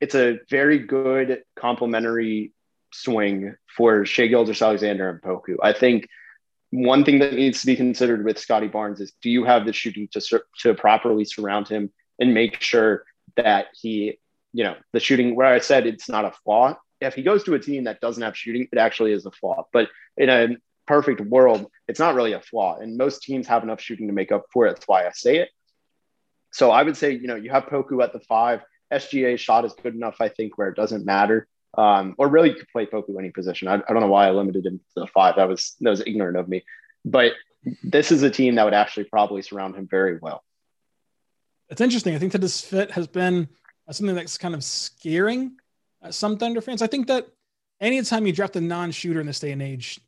It's 0.00 0.14
a 0.14 0.38
very 0.48 0.78
good 0.78 1.42
complementary 1.56 2.52
swing 2.92 3.54
for 3.76 4.06
Shai 4.06 4.28
Gilgeous-Alexander 4.28 5.10
and 5.10 5.20
Poku. 5.20 5.56
I 5.62 5.72
think 5.72 6.08
one 6.70 7.04
thing 7.04 7.18
that 7.18 7.34
needs 7.34 7.60
to 7.60 7.66
be 7.66 7.76
considered 7.76 8.24
with 8.24 8.38
Scottie 8.38 8.68
Barnes 8.68 9.00
is 9.00 9.12
do 9.22 9.30
you 9.30 9.44
have 9.44 9.66
the 9.66 9.72
shooting 9.72 10.08
to, 10.12 10.42
to 10.60 10.74
properly 10.74 11.24
surround 11.24 11.68
him 11.68 11.90
and 12.18 12.32
make 12.32 12.60
sure 12.60 13.04
that 13.36 13.66
he 13.74 14.18
you 14.56 14.64
know, 14.64 14.74
the 14.94 15.00
shooting 15.00 15.36
where 15.36 15.46
I 15.46 15.58
said 15.58 15.86
it's 15.86 16.08
not 16.08 16.24
a 16.24 16.32
flaw. 16.42 16.76
If 17.02 17.14
he 17.14 17.22
goes 17.22 17.44
to 17.44 17.52
a 17.52 17.58
team 17.58 17.84
that 17.84 18.00
doesn't 18.00 18.22
have 18.22 18.34
shooting, 18.34 18.66
it 18.72 18.78
actually 18.78 19.12
is 19.12 19.26
a 19.26 19.30
flaw. 19.30 19.66
But 19.70 19.90
in 20.16 20.30
a 20.30 20.56
perfect 20.86 21.20
world, 21.20 21.70
it's 21.86 22.00
not 22.00 22.14
really 22.14 22.32
a 22.32 22.40
flaw. 22.40 22.78
And 22.78 22.96
most 22.96 23.22
teams 23.22 23.46
have 23.48 23.62
enough 23.62 23.82
shooting 23.82 24.06
to 24.06 24.14
make 24.14 24.32
up 24.32 24.46
for 24.50 24.66
it. 24.66 24.70
That's 24.70 24.88
why 24.88 25.06
I 25.06 25.10
say 25.12 25.36
it. 25.36 25.50
So 26.52 26.70
I 26.70 26.84
would 26.84 26.96
say, 26.96 27.12
you 27.12 27.26
know, 27.26 27.34
you 27.34 27.50
have 27.50 27.64
Poku 27.64 28.02
at 28.02 28.14
the 28.14 28.20
five. 28.20 28.62
SGA 28.90 29.38
shot 29.38 29.66
is 29.66 29.74
good 29.74 29.94
enough, 29.94 30.16
I 30.20 30.30
think, 30.30 30.56
where 30.56 30.68
it 30.68 30.76
doesn't 30.76 31.04
matter. 31.04 31.46
Um, 31.76 32.14
or 32.16 32.28
really, 32.28 32.48
you 32.48 32.54
could 32.54 32.68
play 32.68 32.86
Poku 32.86 33.18
any 33.18 33.32
position. 33.32 33.68
I, 33.68 33.74
I 33.74 33.92
don't 33.92 34.00
know 34.00 34.06
why 34.06 34.26
I 34.26 34.30
limited 34.30 34.64
him 34.64 34.78
to 34.94 35.00
the 35.00 35.06
five. 35.08 35.36
That 35.36 35.50
was 35.50 35.74
that 35.80 35.90
was 35.90 36.00
ignorant 36.00 36.38
of 36.38 36.48
me. 36.48 36.64
But 37.04 37.32
this 37.82 38.10
is 38.10 38.22
a 38.22 38.30
team 38.30 38.54
that 38.54 38.64
would 38.64 38.72
actually 38.72 39.04
probably 39.04 39.42
surround 39.42 39.76
him 39.76 39.86
very 39.86 40.18
well. 40.18 40.42
It's 41.68 41.82
interesting. 41.82 42.14
I 42.14 42.18
think 42.18 42.32
that 42.32 42.40
this 42.40 42.62
fit 42.62 42.92
has 42.92 43.06
been 43.06 43.48
something 43.94 44.14
that's 44.14 44.38
kind 44.38 44.54
of 44.54 44.64
scaring 44.64 45.56
uh, 46.02 46.10
some 46.10 46.38
Thunder 46.38 46.60
fans. 46.60 46.82
I 46.82 46.86
think 46.86 47.06
that 47.06 47.26
anytime 47.80 48.26
you 48.26 48.32
draft 48.32 48.56
a 48.56 48.60
non-shooter 48.60 49.20
in 49.20 49.26
this 49.26 49.40
day 49.40 49.52
and 49.52 49.62
age, 49.62 50.00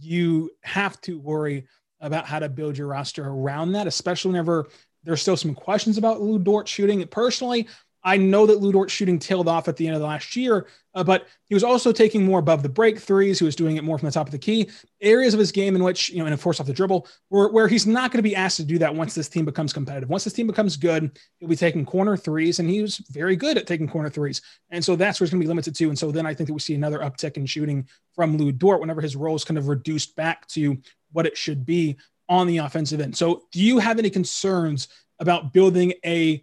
you 0.00 0.50
have 0.62 1.00
to 1.02 1.18
worry 1.18 1.66
about 2.00 2.26
how 2.26 2.38
to 2.38 2.48
build 2.48 2.76
your 2.76 2.88
roster 2.88 3.26
around 3.26 3.72
that, 3.72 3.86
especially 3.86 4.30
whenever 4.30 4.68
there's 5.04 5.22
still 5.22 5.36
some 5.36 5.54
questions 5.54 5.98
about 5.98 6.20
Lu 6.20 6.38
Dort 6.38 6.66
shooting. 6.66 7.06
Personally, 7.06 7.68
I 8.04 8.18
know 8.18 8.44
that 8.44 8.60
Lu 8.60 8.70
Dort 8.70 8.90
shooting 8.90 9.18
tailed 9.18 9.48
off 9.48 9.66
at 9.66 9.76
the 9.76 9.86
end 9.86 9.96
of 9.96 10.02
the 10.02 10.06
last 10.06 10.36
year, 10.36 10.66
uh, 10.94 11.02
but 11.02 11.26
he 11.46 11.54
was 11.54 11.64
also 11.64 11.90
taking 11.90 12.22
more 12.22 12.38
above 12.38 12.62
the 12.62 12.68
break 12.68 12.98
threes. 12.98 13.38
He 13.38 13.46
was 13.46 13.56
doing 13.56 13.76
it 13.78 13.84
more 13.84 13.98
from 13.98 14.06
the 14.06 14.12
top 14.12 14.26
of 14.26 14.32
the 14.32 14.38
key. 14.38 14.68
Areas 15.00 15.32
of 15.32 15.40
his 15.40 15.50
game 15.50 15.74
in 15.74 15.82
which, 15.82 16.10
you 16.10 16.18
know, 16.18 16.26
and 16.26 16.34
of 16.34 16.42
course 16.42 16.60
off 16.60 16.66
the 16.66 16.72
dribble, 16.74 17.08
where, 17.30 17.48
where 17.48 17.66
he's 17.66 17.86
not 17.86 18.12
going 18.12 18.18
to 18.18 18.28
be 18.28 18.36
asked 18.36 18.58
to 18.58 18.64
do 18.64 18.78
that 18.78 18.94
once 18.94 19.14
this 19.14 19.28
team 19.28 19.46
becomes 19.46 19.72
competitive. 19.72 20.10
Once 20.10 20.24
this 20.24 20.34
team 20.34 20.46
becomes 20.46 20.76
good, 20.76 21.18
he'll 21.38 21.48
be 21.48 21.56
taking 21.56 21.86
corner 21.86 22.16
threes, 22.16 22.58
and 22.58 22.68
he 22.68 22.82
was 22.82 22.98
very 23.10 23.36
good 23.36 23.56
at 23.56 23.66
taking 23.66 23.88
corner 23.88 24.10
threes. 24.10 24.42
And 24.70 24.84
so 24.84 24.96
that's 24.96 25.18
where 25.18 25.24
he's 25.24 25.30
going 25.30 25.40
to 25.40 25.44
be 25.44 25.48
limited 25.48 25.74
to. 25.76 25.88
And 25.88 25.98
so 25.98 26.10
then 26.10 26.26
I 26.26 26.34
think 26.34 26.48
that 26.48 26.54
we 26.54 26.60
see 26.60 26.74
another 26.74 26.98
uptick 26.98 27.38
in 27.38 27.46
shooting 27.46 27.88
from 28.14 28.36
Lu 28.36 28.52
Dort 28.52 28.80
whenever 28.80 29.00
his 29.00 29.16
role 29.16 29.34
is 29.34 29.44
kind 29.44 29.56
of 29.56 29.68
reduced 29.68 30.14
back 30.14 30.46
to 30.48 30.76
what 31.12 31.26
it 31.26 31.38
should 31.38 31.64
be 31.64 31.96
on 32.28 32.46
the 32.46 32.58
offensive 32.58 33.00
end. 33.00 33.16
So 33.16 33.44
do 33.50 33.62
you 33.62 33.78
have 33.78 33.98
any 33.98 34.10
concerns 34.10 34.88
about 35.20 35.52
building 35.52 35.94
a 36.04 36.42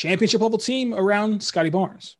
championship 0.00 0.40
level 0.40 0.58
team 0.58 0.94
around 0.94 1.42
Scottie 1.42 1.70
Barnes? 1.70 2.16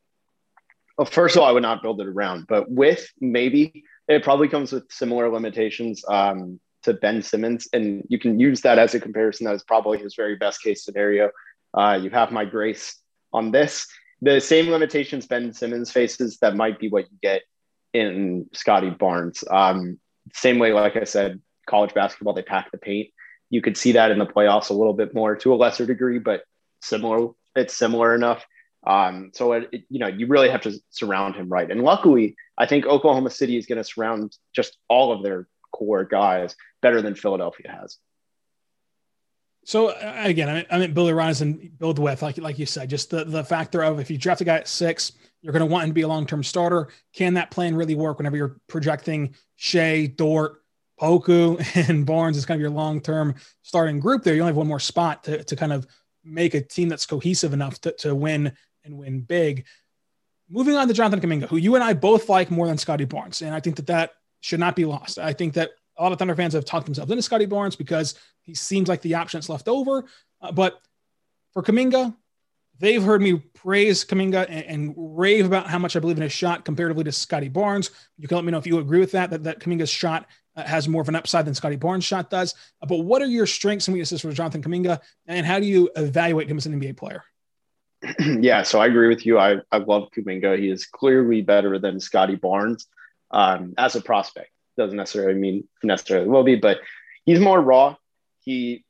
Well, 0.99 1.07
first 1.07 1.35
of 1.35 1.43
all, 1.43 1.49
I 1.49 1.53
would 1.53 1.63
not 1.63 1.83
build 1.83 2.01
it 2.01 2.07
around, 2.07 2.47
but 2.47 2.71
with 2.71 3.09
maybe 3.21 3.85
it 4.07 4.23
probably 4.23 4.49
comes 4.49 4.71
with 4.71 4.85
similar 4.91 5.31
limitations 5.31 6.05
um, 6.09 6.61
to 6.83 6.93
Ben 6.93 7.23
Simmons, 7.23 7.69
and 7.73 8.05
you 8.09 8.19
can 8.19 8.39
use 8.39 8.61
that 8.61 8.79
as 8.79 8.95
a 8.95 9.01
comparison. 9.01 9.47
That 9.47 9.55
is 9.55 9.63
probably 9.63 9.97
his 9.97 10.15
very 10.15 10.37
best 10.37 10.63
case 10.63 10.85
scenario. 10.85 11.31
Uh, 11.73 11.99
you 12.03 12.11
have 12.11 12.33
my 12.33 12.45
grace 12.45 12.97
on 13.33 13.51
this. 13.51 13.87
The 14.21 14.41
same 14.41 14.69
limitations 14.69 15.27
Ben 15.27 15.55
Simmons 15.55 15.91
faces 15.91 16.37
that 16.39 16.55
might 16.55 16.79
be 16.79 16.91
what 16.91 17.11
you 17.11 17.17
get 17.23 17.43
in 17.95 18.47
Scottie 18.53 18.91
Barnes. 18.91 19.43
Um, 19.51 19.99
same 20.35 20.59
way, 20.59 20.75
like 20.75 20.97
I 20.97 21.05
said, 21.05 21.41
college 21.67 21.95
basketball 21.95 22.35
they 22.35 22.43
pack 22.43 22.71
the 22.73 22.79
paint. 22.79 23.09
You 23.49 23.63
could 23.63 23.79
see 23.79 23.93
that 23.93 24.11
in 24.11 24.19
the 24.19 24.27
playoffs 24.27 24.69
a 24.69 24.75
little 24.75 24.93
bit 24.93 25.15
more 25.15 25.35
to 25.37 25.55
a 25.55 25.57
lesser 25.57 25.87
degree, 25.87 26.19
but 26.19 26.43
similar 26.83 27.31
it's 27.57 27.77
similar 27.77 28.15
enough. 28.15 28.45
Um, 28.87 29.31
so 29.35 29.53
it, 29.53 29.69
it, 29.73 29.83
you 29.91 29.99
know, 29.99 30.07
you 30.07 30.27
really 30.27 30.49
have 30.49 30.63
to 30.63 30.79
surround 30.91 31.37
him 31.37 31.49
right. 31.49 31.71
And 31.71 31.83
luckily, 31.83 32.37
I 32.57 32.67
think 32.67 32.87
Oklahoma 32.87 33.31
City 33.31 33.57
is 33.57 33.67
going 33.67 33.79
to 33.79 33.85
surround 33.85 34.37
just 34.55 34.79
all 34.89 35.13
of 35.13 35.23
their 35.23 35.49
core 35.73 36.05
guys 36.05 36.57
better 36.81 37.03
than 37.03 37.15
Philadelphia 37.15 37.71
has. 37.81 37.99
So 39.65 39.89
uh, 39.89 40.23
again, 40.25 40.49
I 40.49 40.55
mean, 40.55 40.67
I 40.71 40.79
mean 40.79 41.11
around 41.11 41.41
and 41.43 41.79
build 41.79 41.99
with, 41.99 42.23
like 42.23 42.39
like 42.39 42.59
you 42.59 42.67
said, 42.67 42.89
just 42.89 43.11
the 43.11 43.25
the 43.25 43.45
factor 43.45 43.83
of 43.83 44.01
if 44.01 44.11
you 44.11 44.17
draft 44.17 44.41
a 44.41 44.45
guy 44.45 44.57
at 44.57 44.69
six, 44.69 45.13
you're 45.43 45.53
going 45.53 45.61
to 45.61 45.67
want 45.67 45.85
him 45.85 45.91
to 45.91 45.95
be 45.95 46.03
a 46.03 46.09
long 46.09 46.27
term 46.27 46.43
starter. 46.43 46.89
Can 47.15 47.35
that 47.35 47.51
plan 47.51 47.75
really 47.75 47.95
work 47.95 48.19
whenever 48.19 48.37
you're 48.37 48.57
projecting 48.69 49.35
Shai, 49.57 50.07
Dort, 50.07 50.63
Poku, 51.01 51.61
and 51.89 52.07
Barnes 52.07 52.37
is 52.37 52.47
kind 52.47 52.57
of 52.57 52.63
your 52.63 52.71
long 52.71 53.01
term 53.01 53.35
starting 53.63 54.01
group? 54.01 54.23
There, 54.23 54.35
you 54.35 54.41
only 54.41 54.51
have 54.51 54.57
one 54.57 54.67
more 54.67 54.81
spot 54.81 55.25
to 55.25 55.45
to 55.45 55.57
kind 55.57 55.73
of 55.73 55.87
make 56.25 56.55
a 56.55 56.61
team 56.61 56.89
that's 56.89 57.07
cohesive 57.07 57.53
enough 57.53 57.81
to, 57.83 57.93
to 57.93 58.15
win 58.15 58.53
and 58.85 58.99
win 58.99 59.21
big. 59.21 59.67
Moving 60.49 60.75
on 60.75 60.89
to 60.89 60.95
Jonathan 60.95 61.21
Kuminga, 61.21 61.49
who 61.49 61.57
you 61.57 61.75
and 61.75 61.85
I 61.85 61.93
both 61.93 62.29
like 62.29 62.51
more 62.51 62.67
than 62.67 62.79
Scottie 62.79 63.05
Barnes, 63.05 63.43
and 63.43 63.55
I 63.55 63.61
think 63.61 63.77
that 63.77 63.87
that 63.87 64.13
should 64.41 64.61
not 64.61 64.75
be 64.75 64.85
lost. 64.85 65.19
I 65.19 65.33
think 65.33 65.55
that 65.55 65.71
a 65.97 66.03
lot 66.03 66.13
of 66.13 66.19
Thunder 66.19 66.35
fans 66.35 66.55
have 66.55 66.65
talked 66.65 66.87
themselves 66.87 67.11
into 67.11 67.23
Scottie 67.23 67.47
Barnes 67.47 67.77
because 67.77 68.15
he 68.43 68.55
seems 68.55 68.89
like 68.89 69.03
the 69.03 69.15
option 69.15 69.39
that's 69.39 69.49
left 69.49 69.69
over. 69.69 70.05
Uh, 70.41 70.51
but 70.51 70.81
for 71.53 71.63
Kuminga, 71.63 72.17
they've 72.79 73.03
heard 73.03 73.21
me 73.23 73.37
praise 73.55 74.05
Kuminga 74.05 74.47
and, 74.49 74.65
and, 74.65 74.95
rave 74.97 75.45
about 75.45 75.67
how 75.67 75.79
much 75.79 75.95
I 75.95 76.01
believe 76.01 76.17
in 76.17 76.23
his 76.23 76.33
shot 76.33 76.65
comparatively 76.65 77.05
to 77.05 77.13
Scottie 77.13 77.49
Barnes. 77.49 77.91
You 78.17 78.27
can 78.27 78.37
let 78.37 78.45
me 78.45 78.51
know 78.51 78.59
if 78.59 78.67
you 78.67 78.79
agree 78.79 79.01
with 79.01 79.13
that, 79.13 79.31
that, 79.31 79.45
that 79.45 79.61
Kuminga's 79.61 79.91
shot 79.91 80.27
has 80.67 80.89
more 80.89 81.03
of 81.03 81.09
an 81.09 81.17
upside 81.17 81.45
than 81.45 81.55
Scottie 81.55 81.77
Barnes' 81.77 82.05
shot 82.05 82.31
does. 82.31 82.55
But 82.87 82.99
what 83.01 83.23
are 83.23 83.27
your 83.27 83.47
strengths 83.47 83.89
and 83.89 83.95
weaknesses 83.95 84.21
for 84.21 84.33
Jonathan 84.33 84.63
Kuminga, 84.63 85.01
and 85.27 85.47
how 85.47 85.59
do 85.59 85.67
you 85.67 85.91
evaluate 85.97 86.49
him 86.49 86.57
as 86.57 86.67
an 86.67 86.81
NBA 86.81 86.97
player? 86.97 87.25
yeah, 88.19 88.63
so 88.63 88.81
I 88.81 88.87
agree 88.87 89.09
with 89.09 89.27
you. 89.27 89.39
I, 89.39 89.57
I 89.71 89.79
love 89.79 90.09
Kuminga. 90.17 90.59
He 90.59 90.71
is 90.71 90.87
clearly 90.87 91.43
better 91.43 91.79
than 91.79 92.01
Scottie 92.01 92.37
Barnes 92.37 92.87
um, 93.31 93.75
as 93.77 93.97
a 93.97 94.01
prospect. 94.01 94.51
Doesn't 94.77 94.97
necessarily 94.97 95.39
mean 95.39 95.69
necessarily 95.83 96.29
will 96.29 96.45
be, 96.45 96.57
but 96.57 96.79
he's 97.25 97.41
more 97.41 97.61
raw. 97.61 97.97
He 98.41 98.85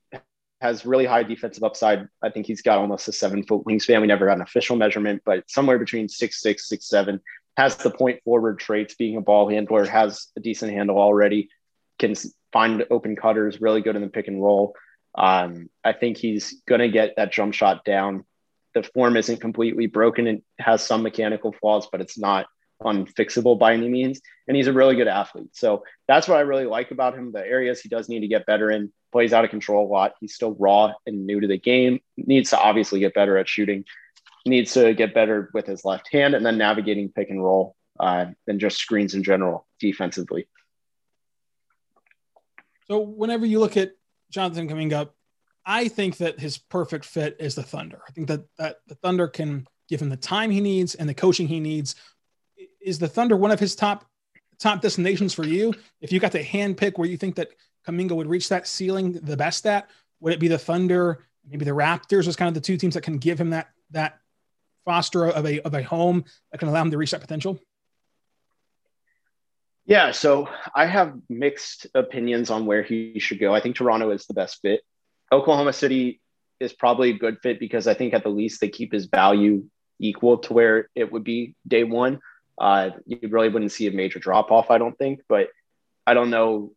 has 0.61 0.85
really 0.85 1.07
high 1.07 1.23
defensive 1.23 1.65
upside. 1.65 2.07
I 2.23 2.31
think 2.31 2.47
he's 2.47 2.63
got 2.63 2.79
almost 2.79 3.09
a 3.09 3.13
seven 3.13 3.43
foot 3.43 3.65
wingspan. 3.65 4.01
We 4.01 4.07
never 4.07 4.27
got 4.27 4.37
an 4.37 4.43
official 4.43 4.77
measurement, 4.77 5.23
but 5.25 5.51
somewhere 5.51 5.79
between 5.79 6.09
six 6.09 6.41
six, 6.41 6.69
six 6.69 6.89
seven. 6.89 7.21
Has 7.57 7.77
the 7.77 7.91
point 7.91 8.23
forward 8.23 8.59
traits, 8.59 8.95
being 8.95 9.17
a 9.17 9.21
ball 9.21 9.51
handler, 9.51 9.85
has 9.85 10.29
a 10.37 10.41
decent 10.41 10.73
handle 10.73 10.99
already, 10.99 11.51
can 12.01 12.15
find 12.53 12.85
open 12.91 13.15
cutters, 13.15 13.61
really 13.61 13.81
good 13.81 13.95
in 13.95 14.03
the 14.03 14.09
pick 14.09 14.27
and 14.27 14.43
roll. 14.43 14.75
Um, 15.15 15.71
I 15.85 15.93
think 15.93 16.17
he's 16.17 16.61
going 16.67 16.81
to 16.81 16.89
get 16.89 17.15
that 17.17 17.33
jump 17.33 17.55
shot 17.55 17.85
down 17.85 18.25
the 18.75 18.83
form 18.83 19.17
isn't 19.17 19.41
completely 19.41 19.87
broken 19.87 20.27
and 20.27 20.43
has 20.59 20.87
some 20.87 21.03
mechanical 21.03 21.53
flaws, 21.53 21.89
but 21.91 22.01
it's 22.01 22.19
not 22.19 22.47
unfixable 22.83 23.59
by 23.59 23.75
any 23.75 23.89
means. 23.89 24.21
And 24.47 24.57
he's 24.57 24.69
a 24.69 24.73
really 24.73 24.97
good 24.97 25.09
athlete. 25.09 25.51
So 25.53 25.85
that's 26.09 26.29
what 26.29 26.39
I 26.39 26.43
really 26.43 26.67
like 26.67 26.91
about 26.91 27.15
him. 27.15 27.33
The 27.33 27.45
areas 27.45 27.81
he 27.81 27.89
does 27.89 28.09
need 28.09 28.21
to 28.21 28.29
get 28.29 28.47
better 28.47 28.71
in, 28.71 28.93
plays 29.13 29.33
out 29.33 29.45
of 29.45 29.51
control 29.51 29.87
a 29.87 29.91
lot. 29.91 30.15
He's 30.21 30.35
still 30.35 30.55
raw 30.59 30.93
and 31.07 31.27
new 31.27 31.41
to 31.41 31.47
the 31.47 31.59
game, 31.59 32.01
needs 32.17 32.51
to 32.51 32.59
obviously 32.59 33.01
get 33.01 33.15
better 33.15 33.37
at 33.37 33.49
shooting, 33.49 33.85
needs 34.47 34.73
to 34.75 34.95
get 34.95 35.15
better 35.15 35.51
with 35.53 35.67
his 35.67 35.85
left 35.85 36.09
hand 36.13 36.35
and 36.35 36.47
then 36.47 36.59
navigating 36.59 37.11
pick 37.11 37.31
and 37.31 37.43
roll 37.43 37.77
uh, 37.99 38.27
than 38.47 38.59
just 38.59 38.79
screens 38.79 39.15
in 39.15 39.23
general 39.23 39.67
defensively. 39.79 40.47
So 42.91 42.99
whenever 42.99 43.47
you 43.47 43.61
look 43.61 43.77
at 43.77 43.93
Jonathan 44.31 44.69
coming 44.69 44.93
up, 44.93 45.15
I 45.65 45.87
think 45.87 46.17
that 46.17 46.41
his 46.41 46.59
perfect 46.59 47.05
fit 47.05 47.37
is 47.39 47.55
the 47.55 47.63
Thunder. 47.63 48.01
I 48.09 48.11
think 48.11 48.27
that 48.27 48.41
that 48.59 48.79
the 48.89 48.97
Thunder 48.97 49.29
can 49.29 49.69
give 49.89 50.03
him 50.03 50.09
the 50.09 50.17
time 50.17 50.51
he 50.51 50.61
needs 50.61 50.97
and 50.97 51.09
the 51.09 51.15
coaching 51.15 51.47
he 51.47 51.61
needs. 51.61 51.95
Is 52.81 52.99
the 52.99 53.07
Thunder 53.07 53.37
one 53.37 53.53
of 53.53 53.61
his 53.61 53.77
top 53.77 54.05
top 54.59 54.81
destinations 54.81 55.33
for 55.33 55.47
you? 55.47 55.73
If 56.01 56.11
you 56.11 56.19
got 56.19 56.33
to 56.33 56.43
hand 56.43 56.79
pick 56.79 56.99
where 56.99 57.09
you 57.09 57.17
think 57.17 57.37
that 57.37 57.51
Kuminga 57.87 58.17
would 58.17 58.27
reach 58.27 58.49
that 58.49 58.67
ceiling 58.67 59.13
the 59.13 59.37
best 59.37 59.67
at, 59.67 59.89
would 60.19 60.33
it 60.33 60.41
be 60.41 60.49
the 60.49 60.59
Thunder, 60.59 61.25
maybe 61.49 61.65
the 61.65 61.71
Raptors 61.71 62.27
as 62.27 62.35
kind 62.35 62.49
of 62.49 62.55
the 62.55 62.61
two 62.61 62.77
teams 62.77 62.95
that 62.95 63.03
can 63.03 63.19
give 63.19 63.41
him 63.41 63.51
that 63.51 63.69
that 63.93 64.19
foster 64.85 65.29
of 65.29 65.47
a 65.47 65.61
of 65.61 65.75
a 65.75 65.83
home 65.85 66.25
that 66.51 66.59
can 66.59 66.69
allow 66.69 66.83
him 66.83 66.91
to 66.91 66.99
reach 66.99 67.13
that 67.13 67.21
potential? 67.21 67.61
Yeah, 69.91 70.13
so 70.13 70.49
I 70.73 70.87
have 70.87 71.19
mixed 71.29 71.89
opinions 71.97 72.49
on 72.49 72.65
where 72.65 72.85
he 72.85 73.19
should 73.19 73.41
go. 73.41 73.53
I 73.53 73.61
think 73.61 73.75
Toronto 73.75 74.13
is 74.13 74.25
the 74.25 74.35
best 74.35 74.61
fit. 74.63 74.83
Oklahoma 75.33 75.73
City 75.73 76.21
is 76.61 76.73
probably 76.73 77.11
a 77.11 77.19
good 77.19 77.39
fit 77.43 77.59
because 77.59 77.89
I 77.89 77.95
think 77.95 78.15
at 78.15 78.23
the 78.23 78.29
least 78.29 78.61
they 78.61 78.69
keep 78.69 78.93
his 78.93 79.07
value 79.07 79.65
equal 79.99 80.39
to 80.39 80.53
where 80.53 80.89
it 80.95 81.11
would 81.11 81.25
be 81.25 81.57
day 81.67 81.83
one. 81.83 82.21
Uh, 82.57 82.91
you 83.05 83.19
really 83.31 83.49
wouldn't 83.49 83.73
see 83.73 83.89
a 83.89 83.91
major 83.91 84.21
drop 84.21 84.53
off, 84.53 84.71
I 84.71 84.79
don't 84.79 84.97
think. 84.97 85.23
But 85.29 85.49
I 86.07 86.15
don't 86.15 86.31
know. 86.31 86.71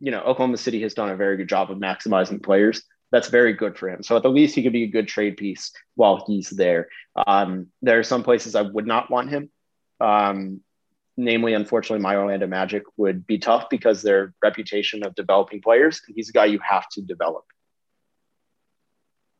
You 0.00 0.12
know, 0.12 0.22
Oklahoma 0.22 0.56
City 0.56 0.80
has 0.84 0.94
done 0.94 1.10
a 1.10 1.16
very 1.16 1.36
good 1.36 1.50
job 1.50 1.70
of 1.70 1.76
maximizing 1.76 2.42
players. 2.42 2.82
That's 3.12 3.28
very 3.28 3.52
good 3.52 3.76
for 3.76 3.90
him. 3.90 4.02
So 4.02 4.16
at 4.16 4.22
the 4.22 4.30
least, 4.30 4.54
he 4.54 4.62
could 4.62 4.72
be 4.72 4.84
a 4.84 4.90
good 4.90 5.06
trade 5.06 5.36
piece 5.36 5.70
while 5.96 6.24
he's 6.26 6.48
there. 6.48 6.88
Um, 7.26 7.66
there 7.82 7.98
are 7.98 8.04
some 8.04 8.22
places 8.22 8.54
I 8.54 8.62
would 8.62 8.86
not 8.86 9.10
want 9.10 9.28
him. 9.28 9.50
Um, 10.00 10.62
namely, 11.16 11.54
unfortunately, 11.54 12.02
my 12.02 12.16
Orlando 12.16 12.46
Magic 12.46 12.84
would 12.96 13.26
be 13.26 13.38
tough 13.38 13.68
because 13.70 14.02
their 14.02 14.34
reputation 14.42 15.04
of 15.04 15.14
developing 15.14 15.60
players. 15.60 16.00
And 16.06 16.14
He's 16.16 16.28
a 16.28 16.32
guy 16.32 16.46
you 16.46 16.60
have 16.68 16.88
to 16.90 17.02
develop 17.02 17.44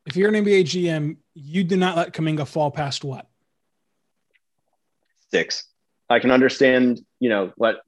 if 0.07 0.17
you're 0.17 0.29
an 0.29 0.45
NBA 0.45 0.63
GM, 0.63 1.17
you 1.35 1.65
do 1.65 1.77
not 1.77 1.97
let 1.97 2.13
Kuminga 2.13 2.47
fall 2.47 2.71
past 2.71 3.05
what? 3.05 3.27
Six. 5.31 5.65
I 6.11 6.19
can 6.19 6.31
understand, 6.31 7.01
you 7.19 7.31
know, 7.31 7.53
what, 7.57 7.81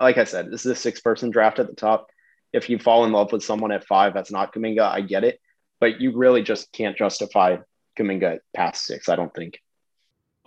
like 0.00 0.18
I 0.18 0.24
said, 0.24 0.50
this 0.50 0.64
is 0.64 0.72
a 0.72 0.76
six 0.76 1.00
person 1.00 1.30
draft 1.30 1.58
at 1.58 1.66
the 1.66 1.74
top. 1.74 2.06
If 2.52 2.70
you 2.70 2.78
fall 2.78 3.04
in 3.04 3.12
love 3.12 3.32
with 3.32 3.42
someone 3.42 3.72
at 3.72 3.84
five, 3.84 4.14
that's 4.14 4.30
not 4.30 4.54
Kuminga. 4.54 4.82
I 4.82 5.00
get 5.00 5.24
it. 5.24 5.40
But 5.80 6.00
you 6.00 6.16
really 6.16 6.42
just 6.42 6.72
can't 6.72 6.96
justify 6.96 7.56
Kuminga 7.98 8.38
past 8.54 8.84
six, 8.84 9.08
I 9.08 9.16
don't 9.16 9.34
think. 9.34 9.60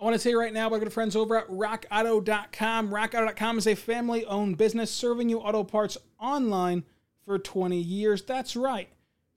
I 0.00 0.04
want 0.04 0.14
to 0.14 0.18
say 0.18 0.34
right 0.34 0.52
now, 0.52 0.70
my 0.70 0.78
good 0.78 0.94
friends 0.94 1.14
over 1.14 1.36
at 1.36 1.46
rockauto.com. 1.48 2.88
Rockauto.com 2.88 3.58
is 3.58 3.66
a 3.66 3.74
family 3.74 4.24
owned 4.24 4.56
business 4.56 4.90
serving 4.90 5.28
you 5.28 5.40
auto 5.40 5.62
parts 5.62 5.98
online 6.18 6.84
for 7.26 7.38
20 7.38 7.76
years. 7.76 8.22
That's 8.22 8.56
right. 8.56 8.88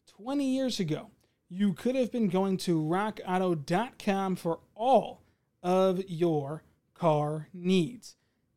20 0.08 0.45
years 0.45 0.80
ago, 0.80 1.10
you 1.49 1.73
could 1.73 1.95
have 1.95 2.13
been 2.13 2.30
going 2.30 2.56
to 2.58 2.82
rockauto.com 2.82 4.38
for 4.38 4.60
all 4.73 5.21
of 5.62 6.02
your 6.08 6.63
car 6.93 7.49
needs. 7.54 8.15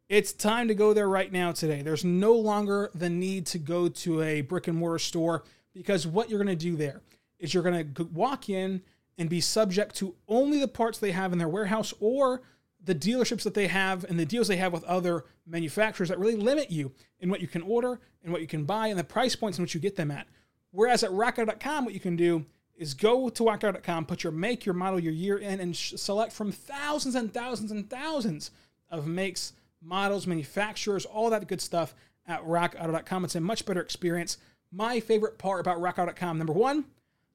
It's 0.09 0.33
time 0.33 0.69
to 0.69 0.77
go 0.77 0.92
there 0.92 1.09
right 1.09 1.33
now 1.33 1.51
today. 1.51 1.83
There's 1.83 2.05
no 2.05 2.35
longer 2.35 2.88
the 2.95 3.11
need 3.11 3.47
to 3.47 3.59
go 3.59 3.88
to 3.88 4.23
a 4.23 4.42
brick 4.42 4.69
and 4.69 4.79
mortar 4.79 5.01
store 5.01 5.42
because 5.75 6.07
what 6.07 6.31
you're 6.31 6.42
going 6.42 6.57
to 6.57 6.64
do 6.64 6.77
there 6.77 7.03
is 7.40 7.53
you're 7.53 7.64
going 7.64 7.92
to 7.95 8.05
walk 8.05 8.49
in 8.49 8.83
and 9.18 9.31
be 9.31 9.40
subject 9.40 9.94
to 9.96 10.14
only 10.29 10.59
the 10.61 10.68
parts 10.68 10.98
they 10.98 11.12
have 11.12 11.33
in 11.33 11.38
their 11.38 11.48
warehouse 11.48 11.94
or 12.00 12.42
the 12.85 12.94
dealerships 12.94 13.42
that 13.42 13.55
they 13.55 13.66
have 13.66 14.05
and 14.05 14.18
the 14.18 14.26
deals 14.26 14.48
they 14.48 14.57
have 14.57 14.72
with 14.72 14.85
other 14.85 15.24
manufacturers 15.46 16.09
that 16.09 16.18
really 16.18 16.37
limit 16.37 16.70
you 16.70 16.92
in 17.20 17.29
what 17.29 17.40
you 17.40 17.48
can 17.48 17.62
order 17.62 18.00
and 18.22 18.33
what 18.33 18.40
you 18.40 18.46
can 18.46 18.64
buy 18.64 18.88
and 18.88 18.98
the 18.98 19.05
price 19.05 19.35
points 19.35 19.59
in 19.59 19.62
which 19.62 19.74
you 19.74 19.81
get 19.81 19.96
them 19.96 20.11
at. 20.11 20.26
Whereas 20.70 21.02
at 21.02 21.11
rockauto.com, 21.11 21.85
what 21.85 21.94
you 21.94 22.00
can 22.00 22.16
do 22.16 22.44
is 22.76 22.94
go 22.94 23.29
to 23.29 23.42
rockauto.com, 23.42 24.07
put 24.07 24.22
your 24.22 24.33
make, 24.33 24.66
your 24.66 24.74
model, 24.74 25.00
your 25.00 25.12
year 25.12 25.38
in, 25.38 25.61
and 25.61 25.74
sh- 25.74 25.94
select 25.96 26.33
from 26.33 26.52
thousands 26.52 27.14
and 27.14 27.33
thousands 27.33 27.70
and 27.70 27.88
thousands 27.88 28.50
of 28.90 29.07
makes, 29.07 29.55
models, 29.83 30.26
manufacturers, 30.26 31.07
all 31.07 31.31
that 31.31 31.48
good 31.48 31.61
stuff 31.61 31.94
at 32.26 32.44
rockauto.com. 32.44 33.24
It's 33.24 33.35
a 33.35 33.40
much 33.40 33.64
better 33.64 33.81
experience. 33.81 34.38
My 34.70 35.00
favorite 35.00 35.38
part 35.38 35.61
about 35.61 35.79
rockauto.com, 35.79 36.38
number 36.38 36.52
one, 36.52 36.85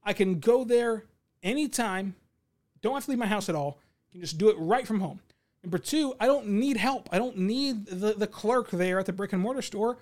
I 0.03 0.13
can 0.13 0.39
go 0.39 0.63
there 0.63 1.05
anytime, 1.43 2.15
don't 2.81 2.93
have 2.93 3.05
to 3.05 3.11
leave 3.11 3.19
my 3.19 3.25
house 3.27 3.49
at 3.49 3.55
all. 3.55 3.79
I 4.09 4.11
can 4.13 4.21
just 4.21 4.37
do 4.37 4.49
it 4.49 4.55
right 4.57 4.85
from 4.85 4.99
home. 4.99 5.19
Number 5.63 5.77
two, 5.77 6.15
I 6.19 6.25
don't 6.25 6.47
need 6.47 6.77
help. 6.77 7.07
I 7.11 7.17
don't 7.17 7.37
need 7.37 7.85
the, 7.85 8.13
the 8.13 8.27
clerk 8.27 8.71
there 8.71 8.99
at 8.99 9.05
the 9.05 9.13
brick 9.13 9.33
and 9.33 9.41
mortar 9.41 9.61
store. 9.61 9.99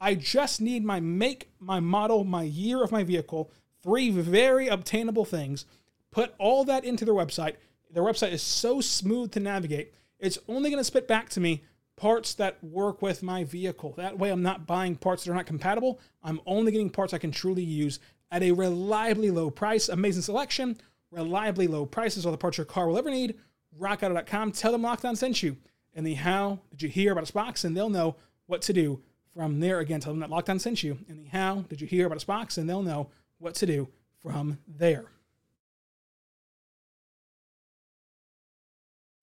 I 0.00 0.14
just 0.14 0.60
need 0.60 0.84
my 0.84 1.00
make, 1.00 1.50
my 1.58 1.80
model, 1.80 2.24
my 2.24 2.42
year 2.42 2.82
of 2.82 2.92
my 2.92 3.04
vehicle, 3.04 3.50
three 3.82 4.10
very 4.10 4.68
obtainable 4.68 5.24
things, 5.24 5.64
put 6.10 6.34
all 6.38 6.64
that 6.64 6.84
into 6.84 7.04
their 7.04 7.14
website. 7.14 7.54
Their 7.90 8.02
website 8.02 8.32
is 8.32 8.42
so 8.42 8.80
smooth 8.80 9.32
to 9.32 9.40
navigate. 9.40 9.94
It's 10.18 10.38
only 10.48 10.70
going 10.70 10.80
to 10.80 10.84
spit 10.84 11.06
back 11.06 11.28
to 11.30 11.40
me 11.40 11.62
parts 11.96 12.34
that 12.34 12.62
work 12.62 13.00
with 13.00 13.22
my 13.22 13.44
vehicle. 13.44 13.94
That 13.96 14.18
way, 14.18 14.30
I'm 14.30 14.42
not 14.42 14.66
buying 14.66 14.96
parts 14.96 15.24
that 15.24 15.30
are 15.30 15.36
not 15.36 15.46
compatible. 15.46 15.98
I'm 16.22 16.40
only 16.46 16.72
getting 16.72 16.90
parts 16.90 17.14
I 17.14 17.18
can 17.18 17.30
truly 17.30 17.62
use 17.62 18.00
at 18.36 18.42
a 18.42 18.52
reliably 18.52 19.30
low 19.30 19.48
price. 19.48 19.88
Amazing 19.88 20.20
selection, 20.20 20.76
reliably 21.10 21.66
low 21.66 21.86
prices, 21.86 22.26
all 22.26 22.32
the 22.32 22.38
parts 22.38 22.58
your 22.58 22.66
car 22.66 22.86
will 22.86 22.98
ever 22.98 23.10
need. 23.10 23.34
RockAuto.com. 23.80 24.52
Tell 24.52 24.72
them 24.72 24.82
Locked 24.82 25.06
On 25.06 25.16
sent 25.16 25.42
you. 25.42 25.56
And 25.94 26.06
the 26.06 26.12
how 26.12 26.58
did 26.70 26.82
you 26.82 26.90
hear 26.90 27.12
about 27.12 27.22
us 27.22 27.30
box, 27.30 27.64
and 27.64 27.74
they'll 27.74 27.88
know 27.88 28.16
what 28.44 28.60
to 28.62 28.74
do 28.74 29.00
from 29.34 29.60
there. 29.60 29.80
Again, 29.80 30.00
tell 30.00 30.12
them 30.12 30.20
that 30.20 30.28
Locked 30.28 30.50
On 30.50 30.58
sent 30.58 30.82
you. 30.82 30.98
And 31.08 31.18
the 31.18 31.30
how 31.30 31.64
did 31.70 31.80
you 31.80 31.86
hear 31.86 32.04
about 32.04 32.16
us 32.16 32.24
box, 32.24 32.58
and 32.58 32.68
they'll 32.68 32.82
know 32.82 33.08
what 33.38 33.54
to 33.54 33.66
do 33.66 33.88
from 34.20 34.58
there. 34.68 35.06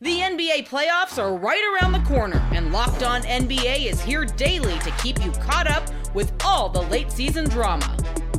The 0.01 0.19
NBA 0.21 0.67
playoffs 0.67 1.21
are 1.21 1.37
right 1.37 1.79
around 1.79 1.91
the 1.91 2.09
corner, 2.09 2.43
and 2.51 2.73
Locked 2.73 3.03
On 3.03 3.21
NBA 3.21 3.85
is 3.85 4.01
here 4.01 4.25
daily 4.25 4.77
to 4.79 4.91
keep 5.03 5.23
you 5.23 5.31
caught 5.33 5.69
up 5.69 5.87
with 6.15 6.33
all 6.43 6.67
the 6.67 6.81
late 6.81 7.11
season 7.11 7.47
drama. 7.47 7.95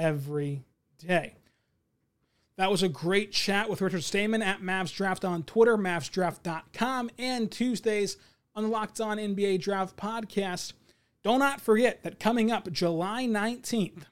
every 0.00 0.64
day. 0.98 1.34
That 2.56 2.70
was 2.70 2.82
a 2.82 2.88
great 2.88 3.32
chat 3.32 3.70
with 3.70 3.80
Richard 3.80 4.02
Stayman 4.02 4.42
at 4.42 4.60
Mavs 4.60 4.94
Draft 4.94 5.24
on 5.24 5.44
Twitter, 5.44 5.76
mavsdraft.com, 5.76 7.10
and 7.18 7.50
Tuesdays 7.50 8.16
on 8.54 8.64
the 8.64 8.68
Locked 8.68 9.00
On 9.00 9.16
NBA 9.18 9.60
Draft 9.60 9.96
podcast. 9.96 10.72
Do 11.22 11.38
not 11.38 11.60
forget 11.60 12.02
that 12.02 12.18
coming 12.18 12.50
up 12.50 12.70
July 12.72 13.26
19th, 13.26 14.04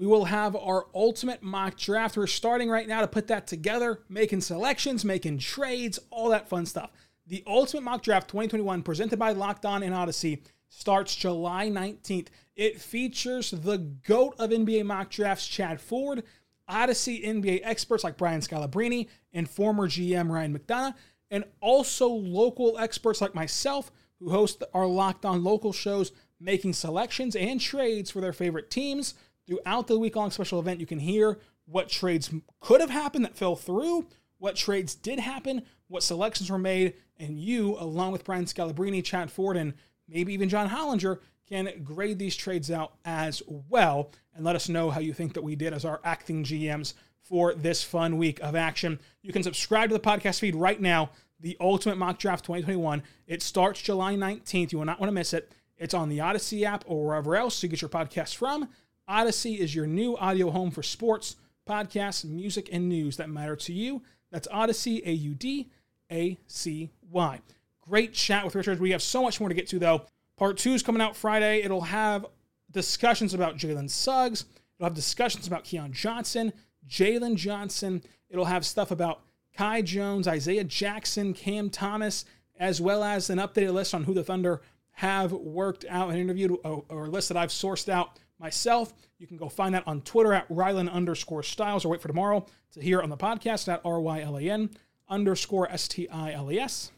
we 0.00 0.06
will 0.06 0.24
have 0.24 0.56
our 0.56 0.86
ultimate 0.94 1.42
mock 1.42 1.76
draft. 1.76 2.16
We're 2.16 2.26
starting 2.26 2.70
right 2.70 2.88
now 2.88 3.02
to 3.02 3.06
put 3.06 3.26
that 3.26 3.46
together, 3.46 4.00
making 4.08 4.40
selections, 4.40 5.04
making 5.04 5.38
trades, 5.38 5.98
all 6.10 6.30
that 6.30 6.48
fun 6.48 6.64
stuff. 6.64 6.90
The 7.26 7.44
Ultimate 7.46 7.82
Mock 7.82 8.02
Draft 8.02 8.28
2021, 8.28 8.82
presented 8.82 9.18
by 9.18 9.32
Locked 9.32 9.66
On 9.66 9.82
and 9.82 9.94
Audacy, 9.94 10.40
starts 10.70 11.14
July 11.14 11.68
19th. 11.68 12.28
It 12.60 12.78
features 12.78 13.52
the 13.52 13.78
GOAT 13.78 14.34
of 14.38 14.50
NBA 14.50 14.84
mock 14.84 15.08
drafts, 15.08 15.48
Chad 15.48 15.80
Ford, 15.80 16.24
Audacy 16.68 17.24
NBA 17.24 17.62
experts 17.64 18.04
like 18.04 18.18
Brian 18.18 18.42
Scalabrine 18.42 19.08
and 19.32 19.48
former 19.48 19.88
GM 19.88 20.28
Ryan 20.28 20.58
McDonough, 20.58 20.92
and 21.30 21.44
also 21.62 22.06
local 22.10 22.76
experts 22.76 23.22
like 23.22 23.34
myself 23.34 23.90
who 24.18 24.28
host 24.28 24.62
our 24.74 24.84
Locked 24.84 25.24
On 25.24 25.42
local 25.42 25.72
shows, 25.72 26.12
making 26.38 26.74
selections 26.74 27.34
and 27.34 27.58
trades 27.58 28.10
for 28.10 28.20
their 28.20 28.34
favorite 28.34 28.70
teams. 28.70 29.14
Throughout 29.46 29.86
the 29.86 29.98
week 29.98 30.14
long 30.14 30.30
special 30.30 30.60
event, 30.60 30.80
you 30.80 30.86
can 30.86 30.98
hear 30.98 31.38
what 31.64 31.88
trades 31.88 32.30
could 32.60 32.82
have 32.82 32.90
happened 32.90 33.24
that 33.24 33.38
fell 33.38 33.56
through, 33.56 34.06
what 34.36 34.54
trades 34.54 34.94
did 34.94 35.18
happen, 35.18 35.62
what 35.88 36.02
selections 36.02 36.50
were 36.50 36.58
made, 36.58 36.92
and 37.16 37.40
you, 37.40 37.78
along 37.78 38.12
with 38.12 38.24
Brian 38.24 38.44
Scalabrine, 38.44 39.02
Chad 39.02 39.30
Ford, 39.30 39.56
and 39.56 39.72
maybe 40.06 40.34
even 40.34 40.50
John 40.50 40.68
Hollinger, 40.68 41.20
can 41.50 41.82
grade 41.82 42.18
these 42.18 42.36
trades 42.36 42.70
out 42.70 42.92
as 43.04 43.42
well 43.48 44.10
and 44.34 44.44
let 44.44 44.56
us 44.56 44.68
know 44.68 44.90
how 44.90 45.00
you 45.00 45.12
think 45.12 45.34
that 45.34 45.42
we 45.42 45.56
did 45.56 45.72
as 45.72 45.84
our 45.84 46.00
acting 46.04 46.44
GMs 46.44 46.94
for 47.22 47.54
this 47.54 47.82
fun 47.82 48.18
week 48.18 48.40
of 48.40 48.54
action. 48.54 48.98
You 49.22 49.32
can 49.32 49.42
subscribe 49.42 49.90
to 49.90 49.94
the 49.94 50.00
podcast 50.00 50.40
feed 50.40 50.54
right 50.54 50.80
now, 50.80 51.10
the 51.40 51.56
Ultimate 51.60 51.96
Mock 51.96 52.18
Draft 52.18 52.44
2021. 52.44 53.02
It 53.26 53.42
starts 53.42 53.82
July 53.82 54.14
19th. 54.14 54.72
You 54.72 54.78
will 54.78 54.86
not 54.86 55.00
want 55.00 55.08
to 55.08 55.14
miss 55.14 55.32
it. 55.32 55.52
It's 55.76 55.94
on 55.94 56.08
the 56.08 56.18
Audacy 56.18 56.62
app 56.62 56.84
or 56.86 57.06
wherever 57.06 57.36
else 57.36 57.62
you 57.62 57.68
get 57.68 57.82
your 57.82 57.88
podcasts 57.88 58.34
from. 58.34 58.68
Audacy 59.08 59.58
is 59.58 59.74
your 59.74 59.86
new 59.86 60.16
audio 60.18 60.50
home 60.50 60.70
for 60.70 60.82
sports, 60.82 61.36
podcasts, 61.68 62.24
music, 62.24 62.68
and 62.70 62.88
news 62.88 63.16
that 63.16 63.30
matter 63.30 63.56
to 63.56 63.72
you. 63.72 64.02
That's 64.30 64.46
Audacy, 64.48 65.04
A 65.04 65.12
U 65.12 65.34
D 65.34 65.68
A 66.12 66.38
C 66.46 66.90
Y. 67.10 67.40
Great 67.80 68.12
chat 68.12 68.44
with 68.44 68.54
Richard. 68.54 68.78
We 68.78 68.90
have 68.90 69.02
so 69.02 69.22
much 69.22 69.40
more 69.40 69.48
to 69.48 69.54
get 69.54 69.66
to, 69.68 69.78
though. 69.78 70.02
Part 70.40 70.56
two 70.56 70.72
is 70.72 70.82
coming 70.82 71.02
out 71.02 71.14
Friday. 71.14 71.62
It'll 71.62 71.82
have 71.82 72.24
discussions 72.70 73.34
about 73.34 73.58
Jalen 73.58 73.90
Suggs. 73.90 74.46
It'll 74.78 74.86
have 74.86 74.94
discussions 74.94 75.46
about 75.46 75.64
Keon 75.64 75.92
Johnson, 75.92 76.54
Jalen 76.88 77.36
Johnson. 77.36 78.02
It'll 78.30 78.46
have 78.46 78.64
stuff 78.64 78.90
about 78.90 79.20
Kai 79.54 79.82
Jones, 79.82 80.26
Isaiah 80.26 80.64
Jackson, 80.64 81.34
Cam 81.34 81.68
Thomas, 81.68 82.24
as 82.58 82.80
well 82.80 83.04
as 83.04 83.28
an 83.28 83.36
updated 83.36 83.74
list 83.74 83.92
on 83.92 84.04
who 84.04 84.14
the 84.14 84.24
Thunder 84.24 84.62
have 84.92 85.30
worked 85.30 85.84
out 85.90 86.08
and 86.08 86.18
interviewed, 86.18 86.56
or 86.64 87.04
a 87.04 87.10
list 87.10 87.28
that 87.28 87.36
I've 87.36 87.50
sourced 87.50 87.90
out 87.90 88.18
myself. 88.38 88.94
You 89.18 89.26
can 89.26 89.36
go 89.36 89.50
find 89.50 89.74
that 89.74 89.86
on 89.86 90.00
Twitter 90.00 90.32
at 90.32 90.48
Rylan 90.48 90.90
underscore 90.90 91.42
Stiles, 91.42 91.84
or 91.84 91.90
wait 91.90 92.00
for 92.00 92.08
tomorrow 92.08 92.46
to 92.72 92.80
hear 92.80 93.02
on 93.02 93.10
the 93.10 93.16
podcast 93.18 93.70
at 93.70 93.82
R 93.84 94.00
Y 94.00 94.22
L 94.22 94.38
A 94.38 94.42
N 94.48 94.70
underscore 95.06 95.70
S 95.70 95.86
T 95.86 96.08
I 96.08 96.32
L 96.32 96.50
E 96.50 96.58
S. 96.58 96.92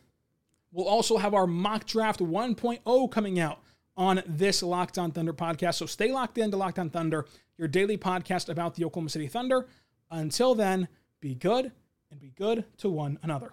We'll 0.73 0.89
also 0.89 1.19
have 1.19 1.35
our 1.35 1.47
mock 1.47 1.87
draft 1.87 2.21
1.0 2.21 3.11
coming 3.11 3.39
out 3.39 3.61
on 3.97 4.23
this 4.27 4.63
Locked 4.63 4.99
On 4.99 5.11
Thunder 5.11 5.35
podcast. 5.35 5.75
So 5.75 5.87
stay 5.87 6.11
locked 6.11 6.39
in 6.39 6.51
to 6.51 6.57
Locked 6.57 6.79
On 6.79 6.89
Thunder, 6.89 7.27
your 7.59 7.69
daily 7.69 7.99
podcast 7.99 8.49
about 8.49 8.75
the 8.75 8.85
Oklahoma 8.85 9.11
City 9.11 9.27
Thunder. 9.27 9.67
Until 10.11 10.55
then, 10.55 10.89
be 11.21 11.35
good 11.35 11.73
and 12.11 12.19
be 12.19 12.33
good 12.37 12.65
to 12.79 12.89
one 12.89 13.19
another. 13.23 13.53